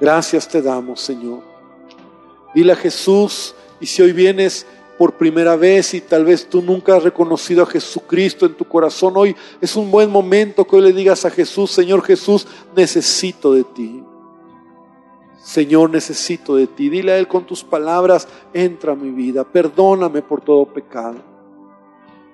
Gracias 0.00 0.48
te 0.48 0.60
damos, 0.60 1.00
Señor. 1.00 1.42
Dile 2.54 2.72
a 2.72 2.76
Jesús, 2.76 3.54
y 3.80 3.86
si 3.86 4.02
hoy 4.02 4.12
vienes 4.12 4.66
por 4.98 5.14
primera 5.14 5.56
vez 5.56 5.94
y 5.94 6.00
tal 6.00 6.24
vez 6.24 6.48
tú 6.48 6.60
nunca 6.60 6.96
has 6.96 7.04
reconocido 7.04 7.62
a 7.62 7.66
Jesucristo 7.66 8.46
en 8.46 8.54
tu 8.54 8.64
corazón, 8.64 9.12
hoy 9.16 9.36
es 9.60 9.76
un 9.76 9.90
buen 9.90 10.10
momento 10.10 10.66
que 10.66 10.76
hoy 10.76 10.82
le 10.82 10.92
digas 10.92 11.24
a 11.24 11.30
Jesús, 11.30 11.70
Señor 11.70 12.02
Jesús, 12.02 12.46
necesito 12.74 13.52
de 13.52 13.64
ti. 13.64 14.02
Señor, 15.46 15.90
necesito 15.90 16.56
de 16.56 16.66
ti. 16.66 16.88
Dile 16.88 17.12
a 17.12 17.18
Él 17.18 17.28
con 17.28 17.46
tus 17.46 17.62
palabras, 17.62 18.26
entra 18.52 18.94
a 18.94 18.96
mi 18.96 19.10
vida, 19.10 19.44
perdóname 19.44 20.20
por 20.20 20.40
todo 20.40 20.66
pecado. 20.66 21.18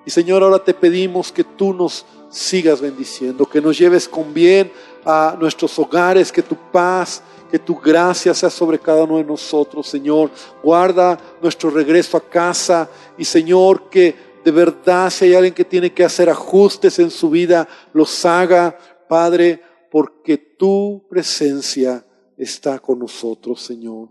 Y 0.07 0.11
Señor, 0.11 0.43
ahora 0.43 0.65
te 0.65 0.73
pedimos 0.73 1.31
que 1.31 1.45
tú 1.45 1.75
nos 1.75 2.07
sigas 2.31 2.81
bendiciendo, 2.81 3.45
que 3.45 3.61
nos 3.61 3.79
lleves 3.79 4.09
con 4.09 4.33
bien 4.33 4.73
a 5.05 5.37
nuestros 5.39 5.79
hogares, 5.79 6.33
que 6.33 6.43
tu 6.43 6.57
paz, 6.57 7.23
que 7.51 7.59
tu 7.59 7.77
gracia 7.77 8.33
sea 8.33 8.49
sobre 8.49 8.79
cada 8.79 9.05
uno 9.05 9.19
de 9.19 9.25
nosotros, 9.25 9.87
Señor. 9.87 10.31
Guarda 10.63 11.19
nuestro 11.43 11.69
regreso 11.69 12.17
a 12.17 12.27
casa 12.27 12.89
y 13.19 13.27
Señor, 13.27 13.91
que 13.91 14.17
de 14.43 14.51
verdad 14.51 15.11
si 15.11 15.27
hay 15.27 15.35
alguien 15.35 15.53
que 15.53 15.67
tiene 15.67 15.93
que 15.93 16.03
hacer 16.03 16.31
ajustes 16.31 16.99
en 16.99 17.11
su 17.11 17.29
vida, 17.29 17.69
los 17.93 18.25
haga, 18.25 18.79
Padre, 19.07 19.63
porque 19.91 20.39
tu 20.39 21.03
presencia 21.11 22.07
está 22.43 22.79
con 22.79 22.99
nosotros, 22.99 23.63
Señor. 23.63 24.09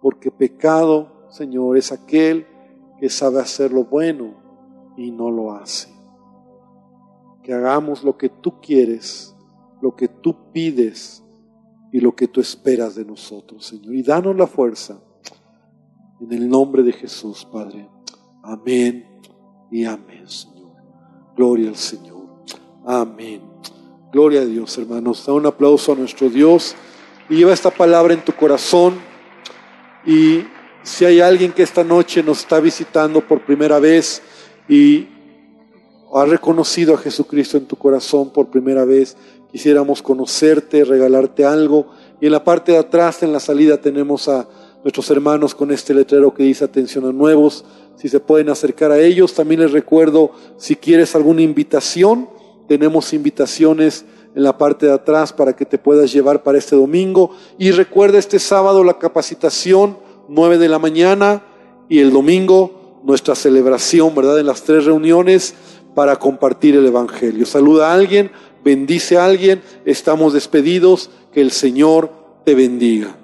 Porque 0.00 0.30
pecado, 0.30 1.26
Señor, 1.30 1.76
es 1.76 1.92
aquel 1.92 2.46
que 2.98 3.08
sabe 3.08 3.40
hacer 3.40 3.72
lo 3.72 3.84
bueno 3.84 4.34
y 4.96 5.10
no 5.10 5.30
lo 5.30 5.52
hace. 5.52 5.88
Que 7.42 7.52
hagamos 7.52 8.02
lo 8.02 8.16
que 8.16 8.28
tú 8.28 8.60
quieres, 8.60 9.34
lo 9.80 9.94
que 9.94 10.08
tú 10.08 10.52
pides 10.52 11.22
y 11.92 12.00
lo 12.00 12.14
que 12.14 12.28
tú 12.28 12.40
esperas 12.40 12.94
de 12.94 13.04
nosotros, 13.04 13.66
Señor. 13.66 13.94
Y 13.94 14.02
danos 14.02 14.36
la 14.36 14.46
fuerza. 14.46 15.00
En 16.20 16.32
el 16.32 16.48
nombre 16.48 16.82
de 16.82 16.92
Jesús, 16.92 17.46
Padre. 17.50 17.88
Amén 18.42 19.06
y 19.70 19.84
amén, 19.84 20.28
Señor. 20.28 20.72
Gloria 21.36 21.68
al 21.68 21.76
Señor. 21.76 22.26
Amén. 22.84 23.42
Gloria 24.12 24.40
a 24.40 24.44
Dios, 24.44 24.76
hermanos. 24.76 25.24
Da 25.24 25.32
un 25.32 25.46
aplauso 25.46 25.92
a 25.92 25.96
nuestro 25.96 26.28
Dios 26.28 26.74
y 27.30 27.36
lleva 27.36 27.52
esta 27.52 27.70
palabra 27.70 28.12
en 28.12 28.24
tu 28.24 28.32
corazón. 28.32 28.98
Y 30.04 30.44
si 30.82 31.04
hay 31.04 31.20
alguien 31.20 31.52
que 31.52 31.62
esta 31.62 31.84
noche 31.84 32.22
nos 32.24 32.40
está 32.40 32.58
visitando 32.58 33.20
por 33.20 33.46
primera 33.46 33.78
vez 33.78 34.20
y 34.68 35.06
ha 36.12 36.24
reconocido 36.24 36.94
a 36.94 36.98
Jesucristo 36.98 37.56
en 37.56 37.66
tu 37.66 37.76
corazón 37.76 38.32
por 38.32 38.50
primera 38.50 38.84
vez, 38.84 39.16
quisiéramos 39.52 40.02
conocerte, 40.02 40.84
regalarte 40.84 41.44
algo. 41.44 41.92
Y 42.20 42.26
en 42.26 42.32
la 42.32 42.42
parte 42.42 42.72
de 42.72 42.78
atrás, 42.78 43.22
en 43.22 43.32
la 43.32 43.40
salida, 43.40 43.80
tenemos 43.80 44.28
a 44.28 44.48
nuestros 44.82 45.08
hermanos 45.10 45.54
con 45.54 45.70
este 45.70 45.94
letrero 45.94 46.34
que 46.34 46.42
dice 46.42 46.64
atención 46.64 47.06
a 47.06 47.12
nuevos. 47.12 47.64
Si 47.94 48.08
se 48.08 48.18
pueden 48.18 48.48
acercar 48.48 48.90
a 48.90 48.98
ellos, 48.98 49.34
también 49.34 49.60
les 49.60 49.70
recuerdo, 49.70 50.32
si 50.56 50.74
quieres 50.74 51.14
alguna 51.14 51.42
invitación, 51.42 52.28
tenemos 52.66 53.12
invitaciones 53.12 54.04
en 54.34 54.42
la 54.42 54.56
parte 54.56 54.86
de 54.86 54.92
atrás 54.92 55.32
para 55.32 55.54
que 55.54 55.66
te 55.66 55.78
puedas 55.78 56.12
llevar 56.12 56.42
para 56.42 56.58
este 56.58 56.76
domingo. 56.76 57.34
Y 57.58 57.70
recuerda 57.70 58.18
este 58.18 58.38
sábado 58.38 58.84
la 58.84 58.98
capacitación, 58.98 59.96
9 60.28 60.58
de 60.58 60.68
la 60.68 60.78
mañana, 60.78 61.42
y 61.88 61.98
el 61.98 62.12
domingo 62.12 63.00
nuestra 63.02 63.34
celebración, 63.34 64.14
¿verdad? 64.14 64.38
En 64.38 64.46
las 64.46 64.62
tres 64.62 64.84
reuniones 64.84 65.54
para 65.94 66.16
compartir 66.16 66.76
el 66.76 66.86
Evangelio. 66.86 67.46
Saluda 67.46 67.90
a 67.90 67.94
alguien, 67.94 68.30
bendice 68.64 69.16
a 69.16 69.24
alguien, 69.24 69.62
estamos 69.84 70.32
despedidos, 70.32 71.10
que 71.32 71.40
el 71.40 71.50
Señor 71.50 72.10
te 72.44 72.54
bendiga. 72.54 73.19